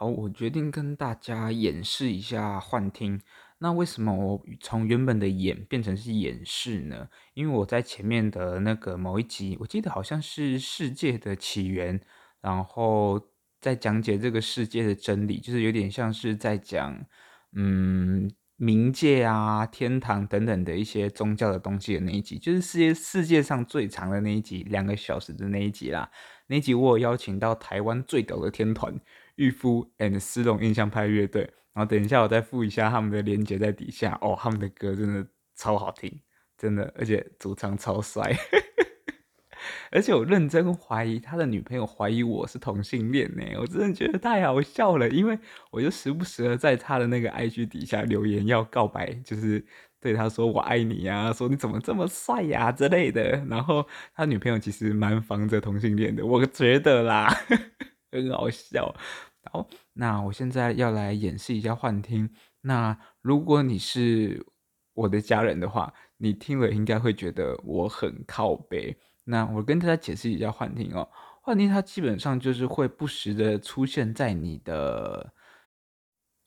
[0.00, 3.20] 好，我决定跟大家演示一下幻听。
[3.58, 7.08] 那为什么我从原本的演变成是演示呢？
[7.34, 12.00] 因为我在前面的那个某一集，我记得好像是世界的起源，
[12.40, 13.20] 然后
[13.60, 17.04] 在讲解这个世界的真理，就是有点像是在讲，
[17.56, 26.08] 嗯，冥界啊、天堂等等的一些宗教的东西的那一集，就是世界世界上最长的那一集，两个小时的那一集啦。
[26.46, 28.94] 那一集我有邀请到台湾最屌的天团。
[29.38, 34.18] 玉夫 and 丝绒印象派乐队，然后等一下我再附一下他们的链接在底下。
[34.20, 35.26] 哦，他们的歌真的
[35.56, 36.20] 超好听，
[36.56, 38.36] 真的，而且主唱超帅，
[39.90, 45.38] 而且我认真怀疑他的女朋友怀疑我是同性恋呢，我真的觉得太好笑了，因为
[45.70, 49.64] 我就时不时的在他的那个 IG 底下留言要告白，就是
[50.00, 57.28] 对他说我爱你呀，说你怎么这么帅呀之类的，然后他女朋友其实蛮防着同性恋的，我觉得啦，
[58.12, 58.94] 很好笑。
[59.52, 62.28] 好，那我现在要来演示一下幻听。
[62.60, 64.44] 那如果你是
[64.92, 68.96] 我的家人的话，你听了应该会觉得我很靠北。
[69.24, 71.08] 那我跟大家解释一下幻听哦。
[71.40, 75.32] 幻听它基本上就是会不时的出现在你的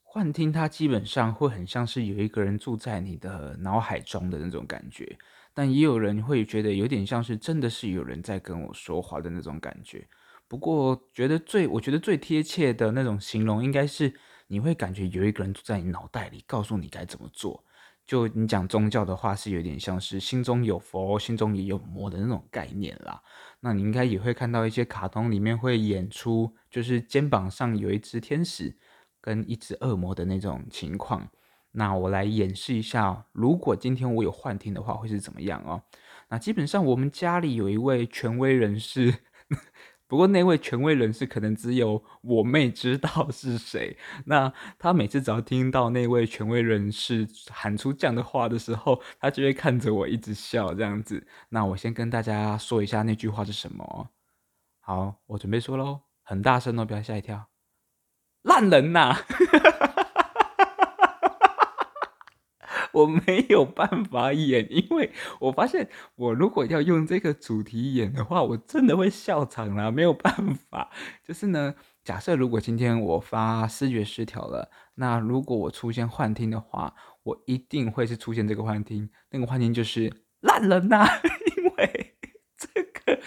[0.03, 5.17] 幻听，它基本上会很像是有一个人住在你的脑海中的那种感觉。
[5.53, 10.07] 但也有人会觉得有点像是真的是有人在跟我说话的那种感觉。
[10.51, 14.13] 不过，觉得最我觉得最贴切的那种形容，应该是
[14.47, 17.63] 你会感觉有一个人住在你脑袋里，告诉你该怎么做。
[18.05, 23.21] 就你讲宗教的话，是有点像是心中有佛，心中也有魔的那种概念啦。
[23.61, 28.75] 那你应该也会看到一些卡通里面会演出，就是肩膀上有一只天使
[29.21, 31.29] 跟一只恶魔的那种情况。
[31.71, 35.81] 那我来演示一下，如果今天我有幻听的话，会是怎么样哦？
[36.27, 39.19] 那基本上我们家里有一位权威人士。
[40.11, 43.95] 不过那位权威人士可能只有我妹知道是谁。
[44.27, 51.25] 那她每次只要听到那位权威人士喊出这样的话的时候，她就会看着我一直笑这样子。
[51.47, 54.09] 那我先跟大家说一下那句话是什么。
[54.81, 57.47] 好，我准备说喽，很大声哦，不要吓一跳。
[58.41, 59.15] 烂人呐！
[62.93, 70.33] 我没有办法演，因为我发现我如果要用这个主题演的话，我真的会笑场啦，没有办
[70.69, 70.89] 法。
[71.23, 76.93] 就是呢，假设如果今天我发视觉失调了，那如果我出现幻听的话，
[77.23, 81.05] 我一定会是出现这个幻听，那个幻听就是烂人呐，
[81.57, 82.15] 因为
[82.57, 83.21] 这个。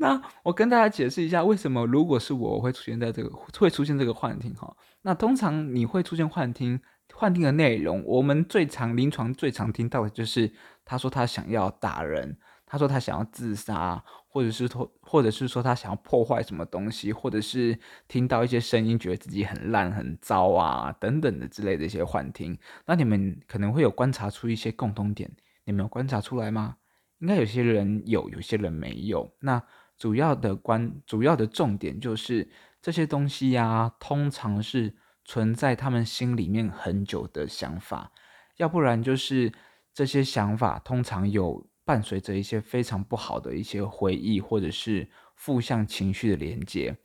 [0.00, 4.76] 那我跟大家解释一下，为什么如果是，我会出现在这个会出现这个幻听哈？
[5.02, 6.80] 那通常你会出现幻听。
[7.14, 10.52] 幻听的内容，我们最常临床最常听到的就是，
[10.84, 17.76] 他说他想要打人，他说他想要自杀，或者是说，或者是说他想要破坏什么东西，或者是
[18.06, 22.56] 听到一些声音，觉得自己很烂、很糟啊等等的之类的一些幻听。
[22.86, 25.28] 那你们可能会有观察出一些共通点，
[25.64, 26.76] 你们有观察出来吗？
[27.18, 29.34] 应该有些人有，有些人没有。
[29.40, 29.60] 那
[29.96, 32.48] 主要的关，主要的重点就是
[32.80, 34.94] 这些东西呀、通常是。
[35.28, 38.10] 存在他们心里面很久的想法，
[38.56, 39.52] 要不然就是
[39.92, 46.96] 这些想法通常有伴随着一些非常不好的一些回忆，或者是负向情绪的连接。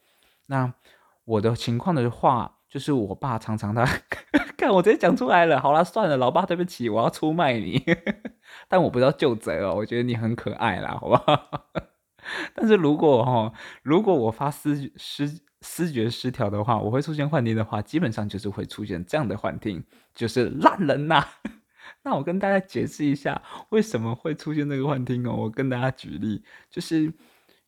[0.46, 0.74] 那
[1.26, 3.86] 我的情况的话，就是我爸常常他
[4.56, 7.84] 看我直接讲出来了，好啦，算了，老爸对不起，我要出卖你，
[8.70, 11.68] 但我不知道究责哦，我觉得你很可爱啦，好不好？
[12.56, 13.52] 但是如果哈，
[13.84, 15.42] 如果我发私私。
[15.64, 21.26] 视觉失调的话，我会出现幻听的话，基本上就是会出现这样的幻听，就是烂人呐、
[22.04, 25.34] 那我跟大家解释一下为什么会出现这个幻听哦。
[25.34, 27.12] 我跟大家举例，就是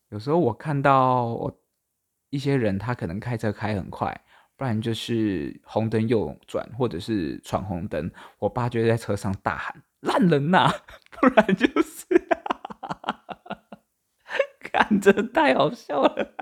[0.10, 1.56] 有时候我看到
[2.30, 4.22] 一些人，他可能开车开很快，
[4.58, 10.70] 不然就是红灯右转，或者是闯红灯，我爸就会在车上大喊烂人呐、
[11.20, 12.06] 不然就是，
[14.60, 16.36] 看着太好笑了。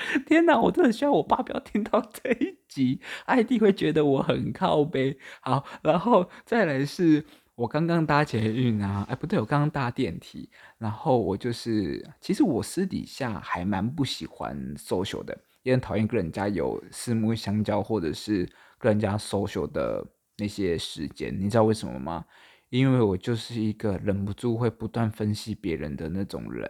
[0.26, 5.18] 天哪，我真的希望我爸不要听到这一集，艾迪会觉得我很靠北。
[5.40, 10.48] 好，然后再来是我刚刚搭捷运啊，哎不对，我刚刚搭电梯，
[10.78, 18.48] 然后我就是，其实我私底下还蛮不喜欢 social 的，也很讨厌跟人家有四目相交或者是
[18.78, 20.06] 跟人家 social 的
[20.38, 21.36] 那些时间。
[21.38, 22.24] 你知道为什么吗？
[22.70, 26.68] 因为我就是一个忍不住会不断分析别人的那种人。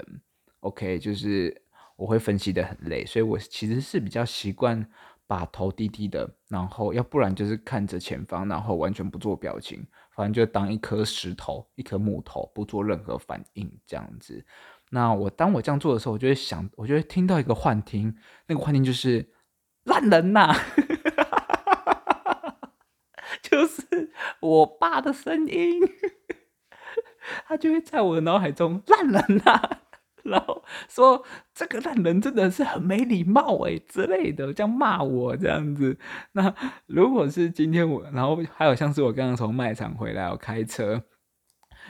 [0.61, 1.63] OK，就是。
[2.01, 4.85] 我会分析的很累所以我其实是比较习惯
[5.27, 9.87] 把头低低的然后要不然就是看着前方然后完全不做表情
[10.17, 14.45] 反正就当一颗石头一颗木头不做任何反应这样子。
[14.91, 19.31] 那我当我这样做的时候我就会想我就会听到一个幻听那个幻听就是
[19.85, 20.53] 烂人呐！
[23.43, 24.11] 就是
[24.41, 25.81] 我爸的声音
[27.47, 29.80] 他就会在我的脑海中烂人呐！
[30.31, 31.23] 然后说
[31.53, 35.99] 这个烂人真的是很没礼貌哎之类的，这样骂我这样子。
[36.33, 36.55] 那
[36.87, 41.03] 如果是今天我，然后还有像是我刚刚从卖场回来，我开车，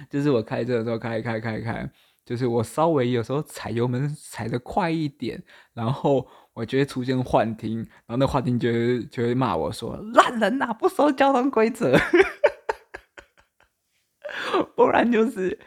[0.08, 1.90] 就是我开车的时候开开开开，
[2.24, 5.42] 就是我稍微有时候踩油门踩得快一点，
[5.74, 6.26] 然后。
[6.52, 11.96] 我就会出现幻听，然后那幻听就就会骂我说：“烂人呐、不守交通规则。”
[14.74, 15.58] 不然就是，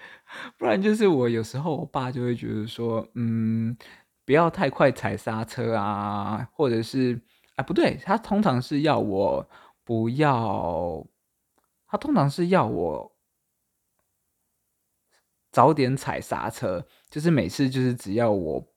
[0.58, 3.76] 不然就是我有时候我爸就会觉得说：“嗯，
[4.26, 7.20] 不要太快踩刹车啊，或者是
[7.56, 9.50] 啊，不对，他通常是要我
[9.84, 11.06] 不要，
[11.88, 13.16] 他通常是要我
[15.52, 18.68] 早点踩刹车，就是每次就是只要我。”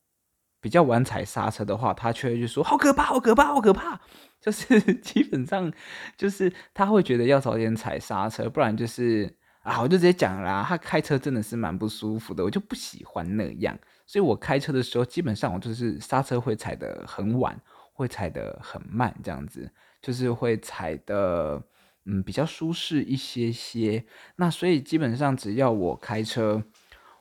[0.59, 4.01] 比较晚踩刹车的话，他却就说好可怕，好可怕，好可怕。
[4.41, 5.73] 就是基本上
[6.17, 9.37] 就是他会觉得要早点踩刹车，不然就是
[9.67, 13.77] 啊，我就直接讲啦，他开车真的是蛮不舒服的，我就不喜欢那样。
[14.07, 17.61] 所以我开车的时候，基本上我就是刹车会踩得很晚，
[17.93, 19.69] 会踩得很慢，这样子
[20.01, 21.61] 就是会踩得
[22.05, 24.05] 嗯比较舒适一些些。
[24.37, 26.63] 那所以基本上只要我开车。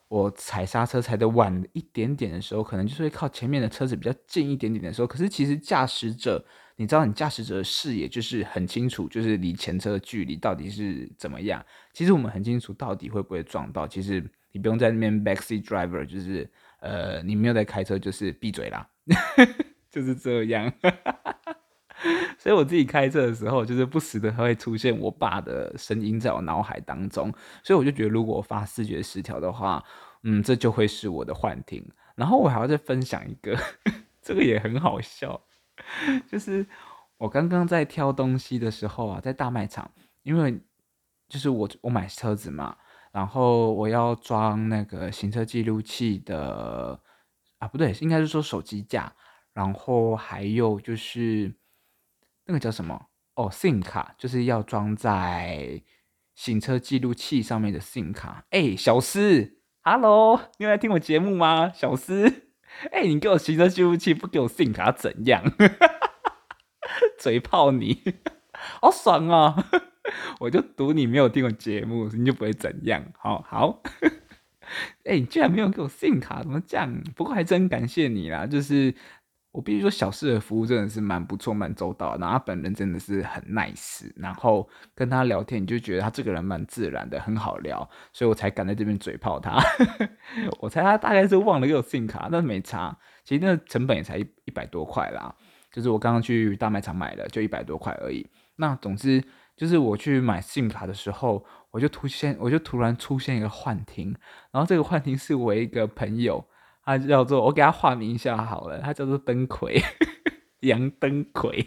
[0.07, 5.07] 我踩刹车踩得晚一点点的时候，可能就是会靠前面的车子比较近一点点的时候。
[5.07, 6.45] 可是其实驾驶者，
[6.75, 11.63] 你知道，你驾驶者的视野就是很清楚，就是离前车的距离到底是怎么样。
[11.93, 13.87] 其实我们很清楚到底会不会撞到。
[13.87, 16.49] 其实你不用在那边 backseat driver，就是
[16.81, 18.87] 呃，你没有在开车，就是闭嘴啦，
[19.89, 20.71] 就是这样。
[22.37, 27.33] 所以我自己开车的时候，就是不时的会出现我爸的声音在我脑海当中，
[27.63, 29.81] 所以我就觉得，如果我发视觉失调的话，
[30.23, 31.83] 嗯，这就会是我的幻听。
[32.15, 33.57] 然后我还要再分享一个，
[34.21, 35.41] 这个也很好笑，
[36.27, 36.65] 就是
[37.17, 39.91] 我刚刚在挑东西的时候啊，在大卖场，
[40.23, 40.59] 因为
[41.27, 42.77] 就是我我买车子嘛，
[43.11, 46.99] 然后我要装那个行车记录器的
[47.59, 49.13] 啊，不对，应该是说手机架，
[49.53, 51.53] 然后还有就是。
[52.47, 53.07] 那个叫什么？
[53.33, 55.81] 哦，SIM 卡就是要装在
[56.35, 58.45] 行车记录器上面的 SIM 卡。
[58.51, 61.71] 哎、小思，Hello，你有来听我节目吗？
[61.73, 62.44] 小思，
[62.91, 65.43] 哎、你给我行车记录器，不给我信卡怎样？
[67.17, 68.03] 嘴炮你，
[68.81, 69.55] 好爽啊！
[70.39, 73.03] 我就赌你没有听过节目，你就不会怎样。
[73.17, 73.81] 好好，
[75.05, 77.01] 哎、你居然没有给我信卡，怎么这样？
[77.15, 78.93] 不过还真感谢你啦，就是。
[79.55, 89.57] 我必须说，小四的服务真的是蛮不错、蛮周到，然后他本人真的是很 nice，然后跟他聊天，你就觉得他这个人蛮自然的，很好聊，所以我才敢在这边嘴炮他。
[90.59, 95.33] 我猜他大概是忘了给我 SIM 卡，但是没差，其实那个成本也才一一百多块啦，
[95.71, 98.27] 就是我刚刚去大卖场买的，就一百多块而已。
[98.57, 99.23] 那总之
[99.55, 104.13] 就是我去买 SIM 卡的时候，我就突现，我就突然出现一个幻听，
[104.51, 106.45] 然后这个幻听是我一个朋友。
[106.85, 109.81] 他叫做，我给他化名一下好了，他叫做灯魁，
[110.61, 111.65] 杨灯魁。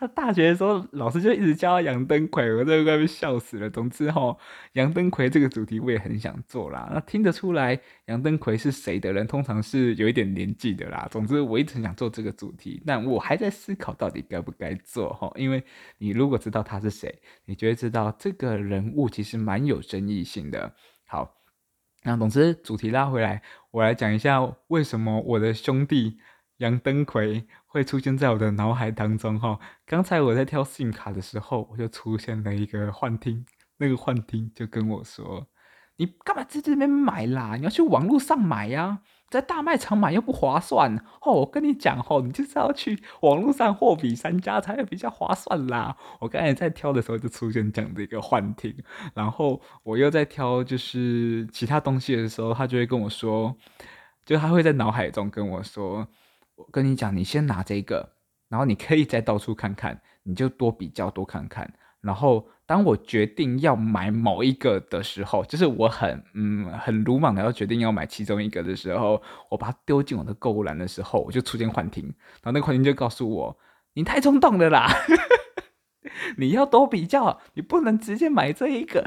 [0.00, 3.68] 他大学的时候，老师就一直叫他杨灯魁，我在外面笑死了。
[3.68, 4.34] 总之哈，
[4.72, 6.90] 杨灯魁这个主题我也很想做啦。
[6.90, 11.06] 那听得出来，杨灯魁是谁的人，通常是有一点年纪的啦。
[11.10, 15.30] 总之，我一直很想做这个主题，但我还在思考到底该不该做哈。
[15.36, 15.62] 因为
[15.98, 20.74] 你如果知道他是谁，你就会知道这个人物其实蛮有争议性的。
[21.06, 21.39] 好。
[22.02, 26.18] 那总之，主题拉回来，我来讲一下为什么我的兄弟
[26.56, 29.38] 杨登魁会出现在我的脑海当中。
[29.38, 33.44] 哈，刚才我在挑信卡的时候，我就出现了一个幻听，
[33.76, 35.46] 那个幻听就跟我说
[35.96, 37.56] ：“你干嘛在这边买啦？
[37.56, 39.00] 你要去网络上买呀。”
[39.30, 45.96] 在大卖场买又不划算哦，我跟你讲哦，你就是要去网络上货比三家才会比较划算啦。
[46.18, 48.74] 我刚才在挑的时候就出现这样的一个幻听，
[49.14, 53.56] 然后我又在挑就是其他东西的时候，他就会跟我说，
[54.26, 56.08] 就他会在脑海中跟我说，
[56.56, 58.14] 我跟你讲，你先拿这个，
[58.48, 62.46] 然后你可以再到处看看，你就多比较多看看，然后。
[62.70, 73.58] 当我决定要买某一个的时候，就是我很嗯很鲁莽的要决定要买其中一个的时候，我把它丢进我的购物篮的时候，我就出现幻听，然后那个幻听就告诉我
[73.94, 74.88] ：“你太冲动了啦，
[76.38, 79.04] 你要多比较，你不能直接买这一个。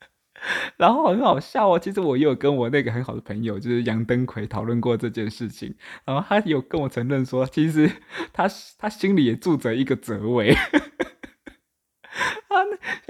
[0.78, 5.74] ”然后很好笑哦，其实我有跟我那个很好的朋友，就是杨登魁讨论过这件事情，
[6.06, 7.92] 然后他有跟我承认说，其实
[8.32, 8.48] 他
[8.78, 10.56] 他心里也住着一个泽伟。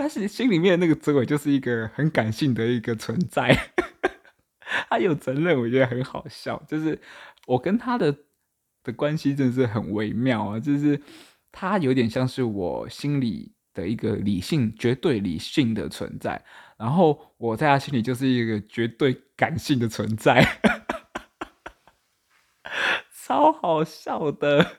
[0.07, 3.73] 他他是心里面那个泽伟，就是一个很感性的一个存在。
[4.89, 6.63] 他有承认，我觉得很好笑。
[6.69, 6.97] 就是
[7.45, 8.17] 我跟他的
[8.85, 11.03] 的关系真的是很微妙啊，就是
[11.51, 16.41] 他有点像是我心里的一个理性、绝对理性的存在，
[16.79, 20.47] 然后我在他心里就是一个绝对感性的存在，
[23.27, 24.79] 超好笑的。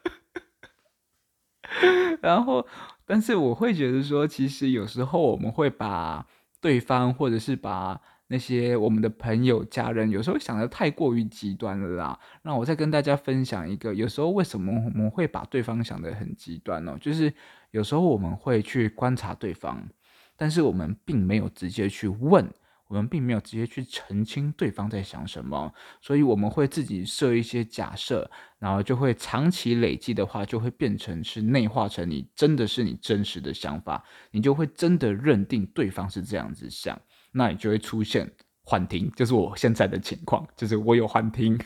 [2.22, 2.66] 然后，
[3.08, 6.28] 但是我会觉得说，其实有时候我们会把
[6.60, 12.20] 对方，或者是把那些我们的朋友、家人，有时候想的太过于极端了啦。
[12.42, 16.98] 那我再跟大家分享一个，有时候为什么我们会把对方想的很极端呢？
[17.00, 17.34] 就是
[17.72, 19.88] 有时候我们会去观察对方，
[20.36, 22.46] 但是我们并没有直接去问。
[22.88, 28.30] 我们并没有直接去澄清对方在想什么，所以我们会自己设一些假设，
[28.60, 37.00] 然后就会长期累积的话，就会变成是内化成你真的是你真实的想法，你就会真的认定对方是这样子想，
[37.32, 38.32] 那你就会出现
[38.64, 41.60] 幻听，就是我现在的情况，就是我有幻听，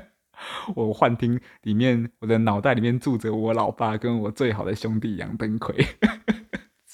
[0.74, 5.86] 我幻听里面我的脑袋里面住着我老爸跟我最好的兄弟杨登魁。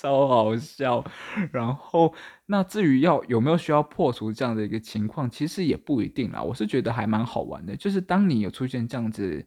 [0.01, 1.05] 超好笑，
[1.53, 2.15] 然后
[2.47, 6.43] 那至于要有没有需要破除这样的一个情况，其实也不一定啦。
[6.43, 9.47] 我是觉得还蛮好玩的，就是当你有出现这样子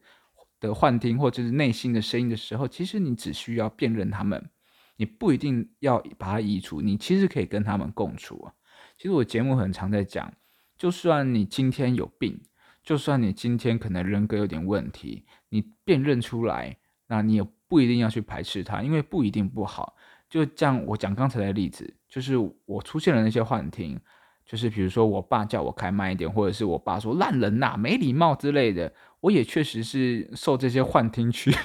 [0.60, 4.48] 的幻听或者是内心的声音的时候，其实你只需要辨认他们，
[4.95, 8.53] 你不一定要把它移除，你其实可以跟他们共处啊。
[8.95, 10.31] 其实我节目很常在讲，
[10.77, 12.39] 就算你今天有病，
[12.83, 19.95] 就算你今天可能人格有点问题，你辨认出来，那你也不一定要去排斥它，因为不一定不好。
[20.33, 22.35] 就像我讲刚才的例子，就是
[22.65, 23.99] 我出现了那些幻听，
[24.43, 31.55] 就是比如说我爸叫我开慢一点，或者是我爸说烂人呐、没礼貌之类的，我也确实是受这些幻听去。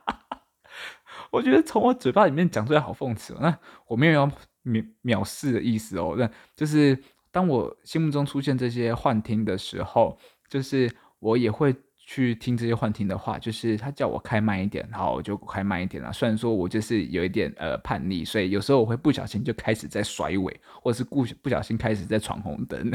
[1.30, 4.26] 我觉得从我嘴巴里面讲出来好讽刺哦，那我没有要
[4.64, 6.98] 藐藐视的意思哦，那就是
[7.30, 10.18] 当我心目中出现这些幻听的时候，
[10.48, 11.76] 就是我也会。
[12.04, 16.12] 去听这些幻听的话，就是他叫我开慢一点，然后我就开慢一点了。
[16.12, 22.90] 虽然说我就是有一点呃叛逆，所以有时候我会不小心就开始在甩尾，或者是不不小心开始在闯红灯。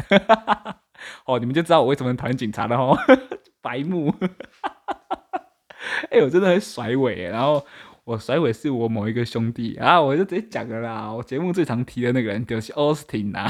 [1.25, 2.97] 哦，你们就知道我为什么讨厌警察了哦，
[3.61, 4.13] 白目。
[6.11, 7.65] 哎、欸，我真的很甩尾，然后
[8.03, 11.11] 我甩尾是我某一个兄弟啊，我就直接讲了啦。
[11.11, 13.49] 我节目最常提的那个人就是 Austin 啊，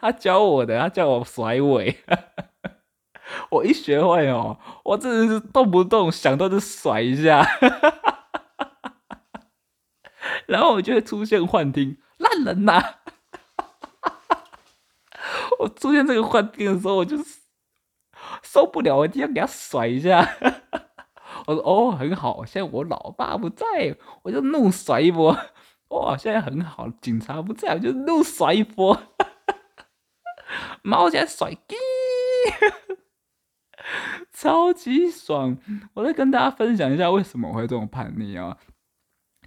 [0.00, 1.96] 他教我的，他叫我甩尾。
[3.50, 7.46] 我一学会哦，我真的是动不动想到就甩一下，
[10.46, 13.00] 然后我就会出现幻听，烂人呐、啊！
[15.60, 17.16] 我出现这个幻听的时候，我就
[18.42, 20.28] 受不了，我一定要给他甩一下。
[21.46, 25.36] 我说哦，很好，现在我老爸不在，我就怒甩一波。
[25.88, 29.00] 哇，现在很好，警察不在，我就怒甩一波。
[30.82, 31.76] 猫起来甩鸡。
[34.38, 35.56] 超级爽！
[35.94, 38.58] 我再跟大家分享一下为什么我会这么叛逆啊。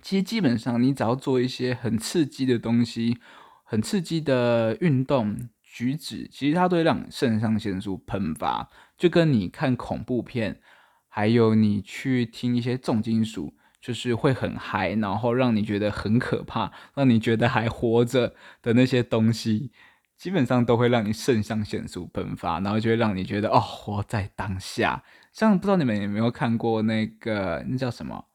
[0.02, 3.20] 其实基本上，你只要做一些很刺激的东西，
[3.64, 8.68] 很刺激的运动举止，其实它都会让肾上腺素喷发。
[8.98, 10.60] 就跟你看恐怖片，
[11.08, 19.72] 还有你去听一些重金属，就是会很嗨，然后让你觉得很可怕，让你觉得还活着的那些东西。
[20.20, 25.02] 基本上都会让你肾上腺素喷发，然后就会让你觉得哦，活在当下。
[25.32, 28.26] 像不知道你们有没有看过那个那叫什么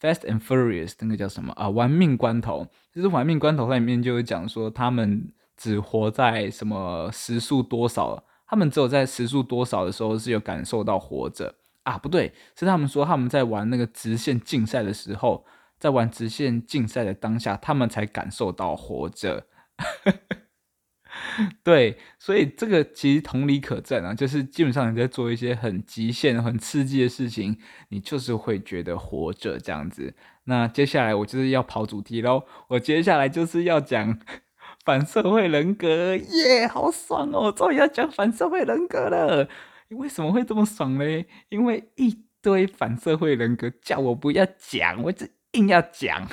[0.04, 1.68] 《Fast and Furious》那个叫什么啊？
[1.68, 2.66] 玩命关头。
[2.92, 11.54] 其实玩命关头它里面就有讲说，他们只活在什么时速多少，他们只有在时速多少的时候是有感受到活着
[11.84, 11.96] 啊？
[11.96, 15.46] 不对，是他们说他们在玩那个直线竞赛的时候，
[15.78, 19.46] 在玩直线竞赛的当下，他们才感受到活着。
[21.62, 27.58] 对，所以这个其实同理可证啊，就是基本上你在做一些很极限、很刺激的事情，
[27.88, 30.14] 你就是会觉得活着这样子。
[30.44, 34.18] 那接下来我就是要跑主题喽，我接下来就是要讲
[34.84, 37.52] 反社会人格，耶，好爽哦！
[37.52, 39.48] 终于要讲反社会人格了。
[39.90, 41.24] 为什么会这么爽呢？
[41.48, 46.26] 因为一堆反社会人格叫我不要讲，我就硬要讲，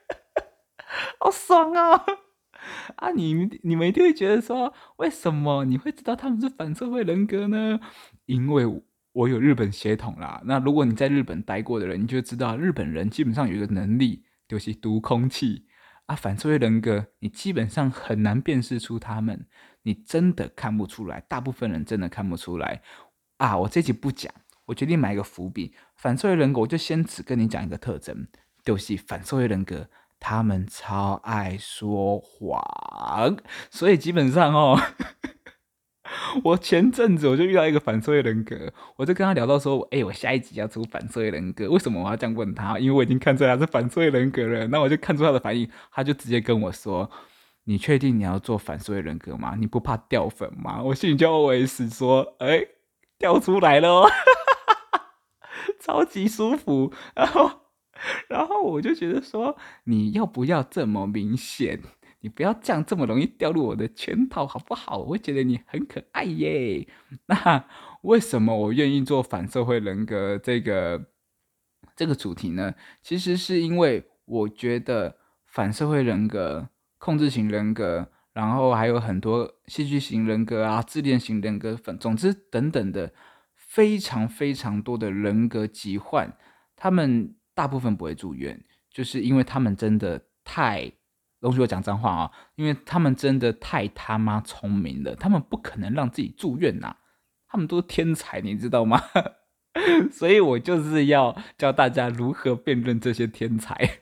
[1.18, 2.02] 好爽哦！
[2.96, 7.80] 啊，你你们一定会觉得说，为什么你会知道他们是反社会人格呢？
[8.26, 10.42] 因为我有日本血统啦。
[10.44, 15.66] 那如果你在日本待过的人，你就知道日本人基本上有一个能力，就是读空气
[16.06, 16.14] 啊。
[16.14, 19.46] 反社会人格，你基本上很难辨识出他们，
[19.82, 21.20] 你真的看不出来。
[21.28, 22.82] 大部分人真的看不出来
[23.38, 23.56] 啊。
[23.58, 24.32] 我这集不讲，
[24.66, 25.74] 我决定埋一个伏笔。
[25.96, 28.28] 反社会人格，我就先只跟你讲一个特征，
[28.62, 29.88] 就是反社会人格。
[30.20, 33.36] 他们超爱说谎，
[33.70, 34.80] 所以基本上哦，
[36.42, 42.78] 我前阵子我就遇到一个反社会人格，我就跟他聊到说，哎、我下一集要出反社会人格，为什么我要这样问他？
[42.78, 44.66] 因为我已经看出来他是反社会人格了。
[44.68, 47.10] 那我就看出他的反应，他就直接跟我说
[47.64, 49.54] ：“你确定你要做反社会人格吗？
[49.58, 52.66] 你不怕掉粉吗？”我心里就 OS 说：“哎、
[53.18, 54.10] 掉出来了哦，
[55.78, 57.50] 超级舒服。”然后，
[58.28, 61.80] 然后我就觉得说，你要不要这么明显？
[62.20, 64.98] 你不要这样这么容易掉入我的圈套，好不好？
[64.98, 66.88] 我会觉得你很可爱耶。
[67.26, 67.64] 那
[68.02, 71.10] 为什么我愿意做反社会人格这个
[71.94, 72.74] 这个主题呢？
[73.02, 83.12] 其实是因为我觉得反社会人格、控制型人格，然后还有很多戏剧型人格啊、自恋型人格，粉总之等等的
[83.54, 86.36] 非常非常多的人格疾患，
[86.74, 90.92] 他们大部分不会住院，就是因为他们真的太。
[91.40, 92.32] 容许我讲脏话啊！
[92.56, 96.96] 因为他们真的太他妈聪明了，他们不可能让自己住院呐、
[97.46, 99.00] 他们都是天才，你知道吗？
[100.10, 104.00] 所以我就是要教大家如何辨认这些天才，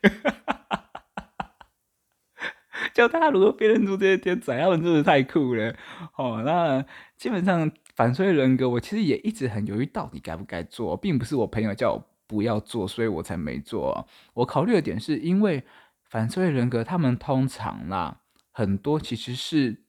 [2.95, 5.77] 教大家如何辨认出这些天才，他们真的太酷了。
[6.17, 6.83] 哦，那
[7.19, 14.07] 基本上反社会人格，我其实也一直很犹豫，到底该不该做，并不是我朋友叫我不要做，所以我才没做。
[14.35, 15.65] 我考虑的点是因为。
[16.09, 18.21] 反社会人格，他们通常啦，
[18.53, 19.83] 很多其实是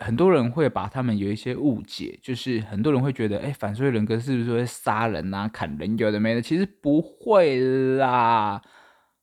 [0.00, 6.42] 很多人会把他们有一些误解，就是很多人会觉得，哎，反社会人格是不是会杀人啊、砍人，有的没的？
[6.42, 7.60] 其实不会
[7.98, 8.60] 啦，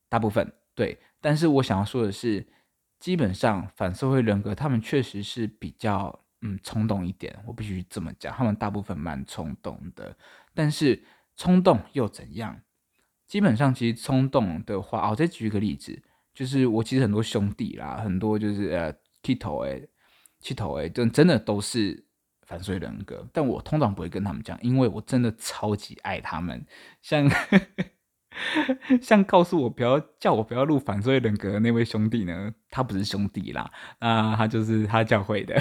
[0.07, 0.97] 大部分对。
[1.19, 2.47] 但是我想要说的是，
[2.97, 10.15] 基本上反社会人格他们确实是比较嗯冲动一点，我必须这么讲，他们大部分蛮冲动的。
[10.53, 11.03] 但是
[11.35, 12.61] 冲动又怎样？
[13.27, 16.01] 基本上，其实冲动的话，哦，我再举一个例子，
[16.33, 19.81] 就是我其实很多兄弟啦，很多就是呃，剃头哎，
[20.39, 22.05] 剃头哎，真真的都是
[22.43, 26.63] 反社会人格，但我通常不会跟他们讲，因为我真的超级爱他们。
[27.01, 27.27] 像
[29.01, 35.59] 像告诉我不要叫我不要录反社会人格的那位兄弟呢，他不是兄弟啦，啊，他就是他教会的。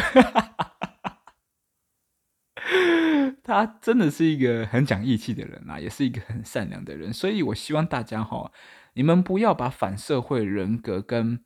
[3.44, 8.50] 他真的是一个很讲义气的人啊，也是一个很善良的人，所以我希望大家哈，
[8.94, 11.44] 你们不要把反社会人格跟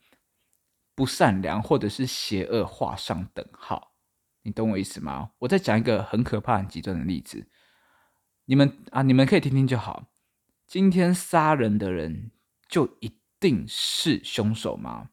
[0.94, 3.94] 不善良或者是邪恶画上等号，
[4.42, 5.32] 你懂我意思吗？
[5.40, 7.48] 我再讲一个很可怕、很极端的例子，
[8.44, 10.12] 你们啊，你们可以听听就好。
[10.68, 12.30] 今天杀人的人
[12.68, 15.10] 就一定是凶手吗？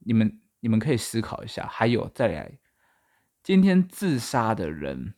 [0.00, 1.66] 你们你们可以思考一下。
[1.66, 2.58] 还有再来，
[3.42, 5.14] 今天自杀的人。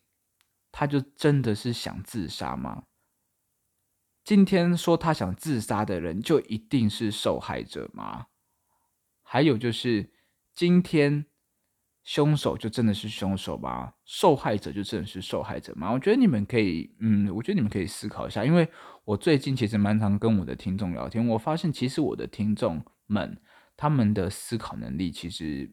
[0.78, 2.82] 他就真的是想自杀吗？
[4.22, 8.26] 今天说他想自杀的人，就一定是受害者吗？
[9.22, 10.12] 还有就是，
[10.54, 11.24] 今天
[12.04, 13.94] 凶手就真的是凶手吗？
[14.04, 15.90] 受害者就真的是受害者吗？
[15.92, 18.68] 我觉得你们可以，嗯，我觉得你们可以思考一下，因为
[19.06, 23.40] 我最近其实蛮常跟我的听众聊天，我发现其实我的听众们
[23.78, 25.72] 他们的思考能力其实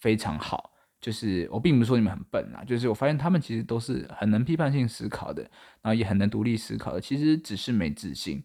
[0.00, 0.73] 非常好。
[1.04, 5.42] 就是我并不是说你们很笨啊，就是我发现他们其实都是很能批判性思考的，
[5.82, 8.42] 然后也很能独立思考的，其实只是没自信。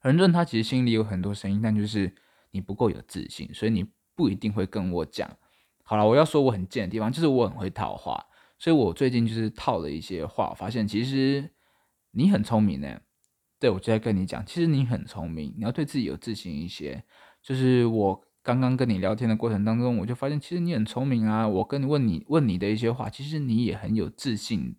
[0.00, 2.12] 很多人他其实心里有很多声音，但就是
[2.50, 5.30] 你不够有自信，所以你不一定会跟我讲。
[5.84, 8.26] 好了，我要说我很贱的地方，就是我很会套话，
[8.58, 11.48] 所以我最近就是套了一些话，发现其实
[12.10, 13.00] 你很聪明呢。
[13.60, 17.04] 对，我就在跟你讲，其实你很聪明，你要对自己有自信一些。
[17.40, 18.24] 就是我。
[18.42, 21.46] 刚刚跟你聊天的过程当中，我就发现其实你很聪明啊。
[21.46, 24.74] 我跟你问你问你的一些话，其实你也很有自信，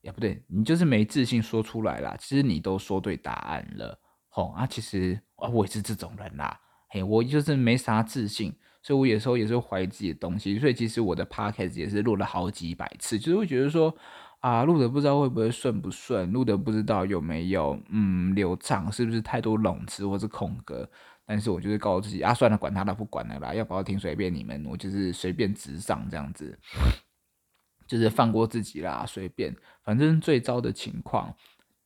[0.00, 2.16] 也不对，你就是没自信说出来啦。
[2.20, 10.58] 其实你都说对答案了，吼啊，其实啊，我也是这种人啦，嘿，我就是没啥自信，所以我有时候也是怀疑自己的东西。
[10.58, 13.92] 所以其实我的 podcast 也是录了好几百次，就是会觉得说
[14.40, 20.88] 啊，录的不知道会不会顺不顺，录的不知道有没有嗯流畅，是不是太多冗词或是空格。
[21.26, 26.58] 但是我就是告诉自己啊，算了，管他了，不管了啦，要不要听随便你们，我就是随便直上这样子，
[27.86, 31.32] 就是放过自己啦，随便，反正最糟的情况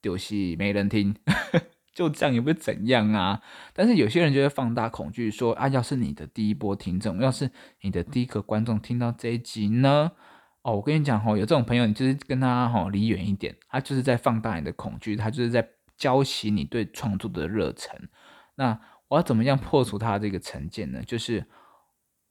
[0.01, 1.15] 就是没人听，
[1.93, 3.43] 就这样也不会怎样啊。
[3.75, 7.51] 但是有些人就会放大恐惧，说啊，要是你的第一波听众，要是
[7.83, 10.13] 你的第一个观众听到这一集呢，
[10.65, 15.65] 哦，我跟你讲吼，有这种朋友，你就是跟他吼离远一点，他就是在放大你的恐惧，他就是在
[15.97, 18.09] 浇熄你对创作的热忱，
[18.57, 18.81] 那。
[19.09, 21.01] 我要怎么样破除他这个成见呢？
[21.05, 21.45] 就是，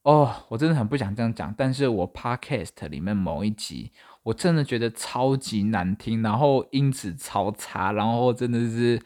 [0.02, 3.92] 哦，我真的很不想这样讲，但是我 podcast 里面某一集，
[4.24, 9.00] 我真的觉得超级难听，然后音质超差，然后真的是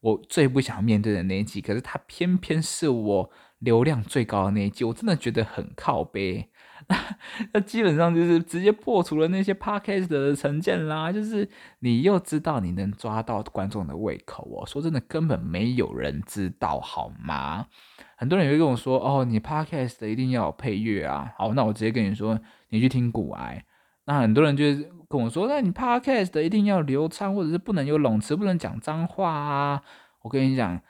[0.00, 1.60] 我最不想面对的那一集。
[1.62, 6.50] 可是它偏偏是我流量最高的那一集，我真的觉得很靠背。
[7.52, 11.10] 那基本上就是直接破除了那些 podcast 的成见啦。
[11.10, 11.48] 就是
[11.80, 14.66] 你又知道你能抓到观众的胃口哦。
[14.66, 17.66] 说真的，根本没有人知道，好吗？
[18.16, 22.38] 很多人也会跟我说：“哦，你 podcast 一定要有配乐啊。”好，那我直接跟你说，
[22.70, 23.64] 你去听古癌。
[24.06, 24.64] 那很多人就
[25.08, 29.82] 跟我说：“那你 podcast 一定要流畅，或者是不能有冗词，不能讲脏话啊。”
[30.22, 30.80] 我跟你讲，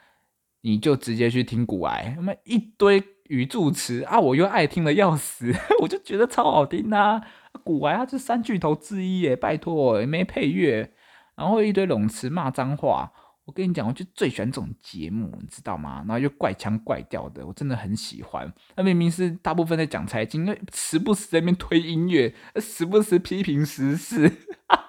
[0.61, 7.21] 你就直接去听古癌，那么一堆语助词啊，我又爱听的要死， 我就觉得超好听呐。
[7.63, 10.93] 股癌它是三巨头之一耶，拜托，没配乐，
[11.35, 13.11] 然后一堆冗词骂脏话。
[13.45, 16.03] 我跟你讲，我就最喜欢这种节目，你知道吗？
[16.05, 18.51] 然后又怪腔怪调的，我真的很喜欢。
[18.75, 24.29] 那明明是大部分在讲财经，那时不时在那边推音乐，时不时批评时事，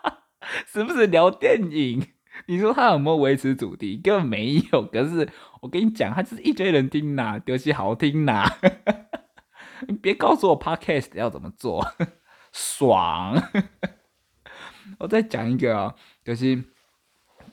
[0.67, 2.05] 时不时聊电影。
[2.49, 3.97] 你说他有没有维持主题？
[4.03, 4.83] 根本没有。
[4.87, 5.29] 可是
[5.61, 8.45] 我跟你讲，他就是一堆人听呐，游戏好听呐。
[9.87, 11.87] 你别告诉我 Podcast 要怎么做，
[12.53, 13.41] 爽。
[14.99, 16.65] 我再讲一个啊，就是。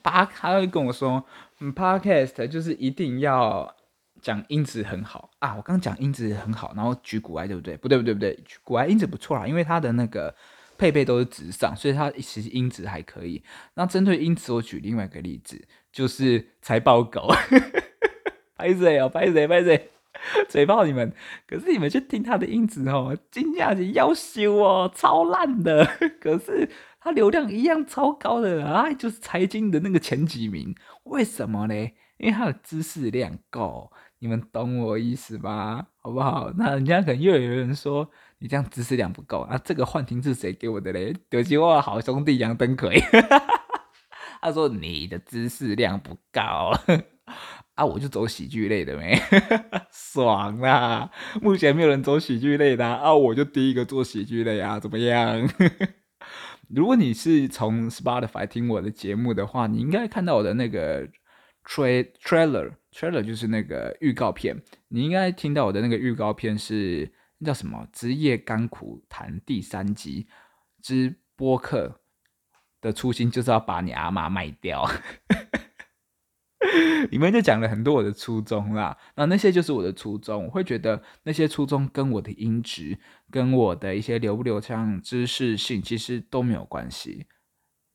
[0.02, 1.24] 八，他会跟我说，
[1.58, 3.74] 嗯，Podcast 就是一定要
[4.22, 5.56] 讲音质很好啊。
[5.56, 7.76] 我刚讲音质很好，然后举古埃对不对？
[7.76, 10.32] 不对不对不对，股癌音质不错啊，因为他的那个
[10.78, 13.42] 配备都是直上，所以它其实音质还可以。
[13.74, 17.28] 那针对音质，我举另外一个例子，就是财报狗，
[18.56, 19.90] 拍谁哦，拍谁拍谁，
[20.48, 21.12] 嘴炮你们。
[21.46, 25.84] 可是你们去听他的音质哦，惊讶的要修哦，超烂的。
[26.20, 26.68] 可是。
[26.98, 30.74] 它流量一样超高的啊，就是财经的那个前几名。
[31.04, 31.74] 为什么呢？
[32.16, 35.86] 因为它的知识量够，你们懂我意思吧？
[36.02, 36.52] 好不好？
[36.56, 39.58] 那人家可能又有人说你这样知识量不够啊。
[39.64, 41.14] 这个幻听是谁给我的嘞？
[41.28, 43.00] 德基沃好兄弟杨登魁，
[44.42, 46.40] 他说你的知识量不够
[47.74, 49.20] 啊，我就走喜剧类的没，
[49.92, 51.10] 爽啦！
[51.42, 55.48] 目前没有人走喜剧类的啊，我就第一个做喜剧类啊，怎么样？
[56.68, 61.06] 如果你是从 Spotify 听我的节目的话，你应该看到我的那个
[61.64, 64.62] tra trailer trailer 就是那个预告片。
[64.88, 67.86] 你应该听到我的那个预告片是那叫什么？
[67.92, 70.26] 职业甘苦谈第三集
[70.82, 72.00] 之播客
[72.80, 74.88] 的初心就是要把你阿妈卖掉。
[77.10, 82.98] 里面就讲了很多我的初衷啦，那那些就是我的初衷，我会觉得那些初衷跟我的音质、
[83.30, 87.26] 跟我的一些流不流畅、知识性其实都没有关系，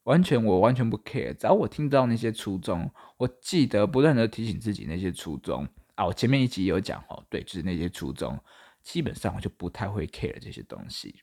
[0.03, 8.39] 完全我完全不 care，只要我听到那些初衷，我记得不断的提醒自己那些初衷啊，我前面一集有讲哦，对，就是那些初衷，
[8.81, 11.21] 基本上我就不太会 care 这些东西，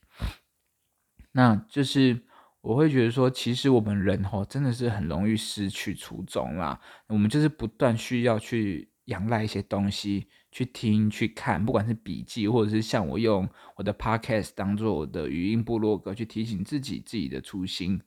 [1.31, 2.25] 那就是。
[2.61, 6.77] 我会觉得说，其实我们人吼真的是很容易失去初衷啦。
[7.07, 18.01] 我们就是不断需要去仰赖一些东西去听、去看，不管是笔记，或者是像我用我的 podcast 当做我的语音部落格，去提醒自己自己的初心，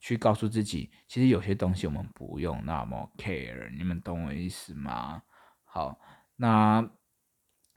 [0.00, 3.70] 去告诉自己，其实有些东西我们不用那么 care。
[3.76, 5.22] 你们懂我意思吗？
[5.64, 6.00] 好，
[6.36, 6.90] 那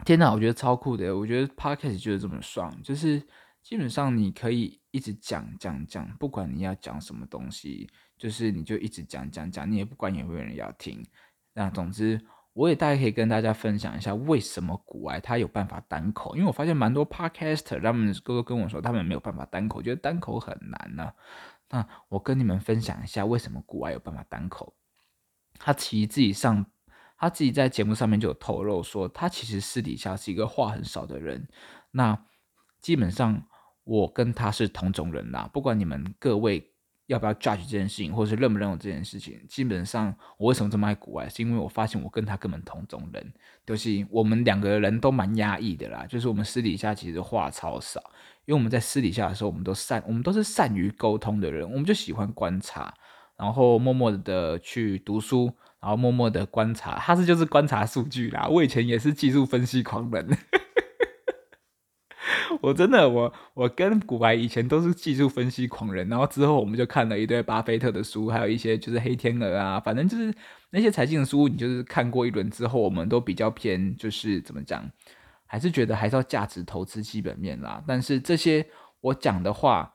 [0.06, 1.18] 天哪，我觉得超酷的。
[1.18, 3.22] 我觉得 podcast 就是这么爽，就是。
[3.64, 7.88] 基本上你可以一直讲讲讲，不管你要讲什么东西，
[8.18, 11.06] 就是你就一直讲讲讲，你也不管有没有人要听。
[11.54, 12.20] 那总之，
[12.54, 21.14] 我也大概可以跟大家分享一下为什么古埃他有办法单口，因为我发现蛮多 podcaster 他们哥哥跟我说他们没有办法单口，觉得单口很难呢、
[21.70, 24.74] 那我跟你们分享一下为什么古埃有办法单口。
[25.60, 26.66] 他其实自己上，
[27.22, 31.48] 他自己在节目上面就有透露说，他其实私底下是一个话很少的人。
[31.92, 32.26] 那
[32.82, 33.42] 基本上。
[33.84, 36.64] 我跟他是同种人啦，不管你们各位
[37.08, 43.34] 要不要 judge 这件事情，或是认不认我这件事情，基本上我为什么这么爱股癌，是因为我发现我跟他根本同种人，
[43.66, 48.00] 就是我们两个人都蛮压抑的啦，就是我们私底下其实话超少，
[48.46, 52.94] 因为我们在私底下的时候，我们都善，我们都是善于沟通的人，我们就喜欢观察，
[53.36, 60.26] 然后默默的去读书，然后默默的观察，他是就是观察数据啦，我以前也是技术分析狂人。
[62.62, 70.32] 我真的，我我跟古白以前都是技术分析狂人，然后之后我们就看了一堆巴菲特的书，还有一些就是黑天鹅啊，反正就是
[70.70, 74.88] 那些财经的书，你就是看过一轮之后，我们都比较偏就是怎么讲，
[75.48, 77.84] 还是觉得还是要价值投资基本面啦。
[77.88, 78.64] 但是这些
[79.00, 79.92] 我讲的话，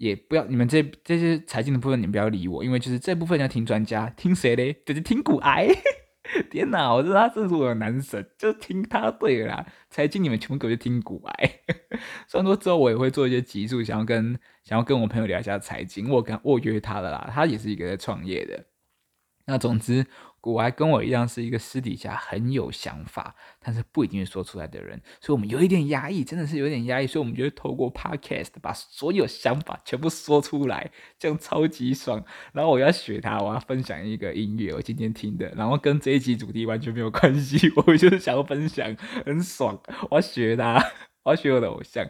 [0.00, 4.74] 也不要你们这这些财经的部分，你们不要理我，因为就是这部分要听专家，听谁嘞？
[4.86, 5.68] 就是听股癌。
[6.50, 9.66] 天哪，我知道他真是我的男神，就听他对啦。
[9.90, 11.50] 财经你们全部给我去听股癌，
[12.26, 16.08] 虽然说之后我也会做一些集数，想要跟想要跟我朋友聊一下财经。
[16.08, 18.64] 我跟我约他的啦，他也是一个在创业的。
[19.44, 20.06] 那总之，
[20.40, 32.24] 古埃跟我一样是一个私底下很有想法，但是不一定会说出来的人，所以我们有一点压抑，真的是有点压抑，所以我们就会透过 podcast 把所有想法全部说出来，这样超级爽。
[32.52, 39.78] 然后我要学他，我要分享一个音乐，我今天听的，然后跟这一集主题完全没有关系， 我就是想要分享，很爽。
[40.10, 40.82] 我要学他，
[41.24, 42.08] 我要学我的偶像。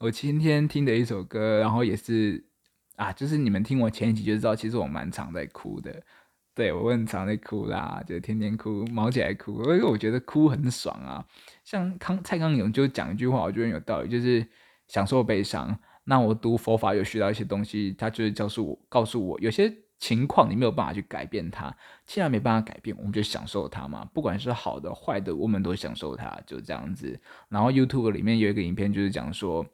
[0.00, 2.44] 我今天听的一首歌，然后也是
[2.96, 6.02] 啊，就是你们听我前一集就知道，其实我蛮常在哭的。
[6.60, 11.24] 对，我很常在哭啦，就天天哭，毛起来哭，因为我觉得哭很爽啊。
[11.64, 14.46] 像康蔡康永就讲一句话，我觉得很有道理，就是
[14.86, 15.74] 享受悲伤。
[16.04, 24.06] 那我读佛法有学到一些东西，他就是告诉我，告诉我有些情况你没有办法去改变它，既然没办法改变，我们就享受它嘛。
[24.12, 27.18] 不管是好的坏的，我们都享受它，就这样子。
[27.48, 29.64] 然后 YouTube 里面有一个影片，就是讲说。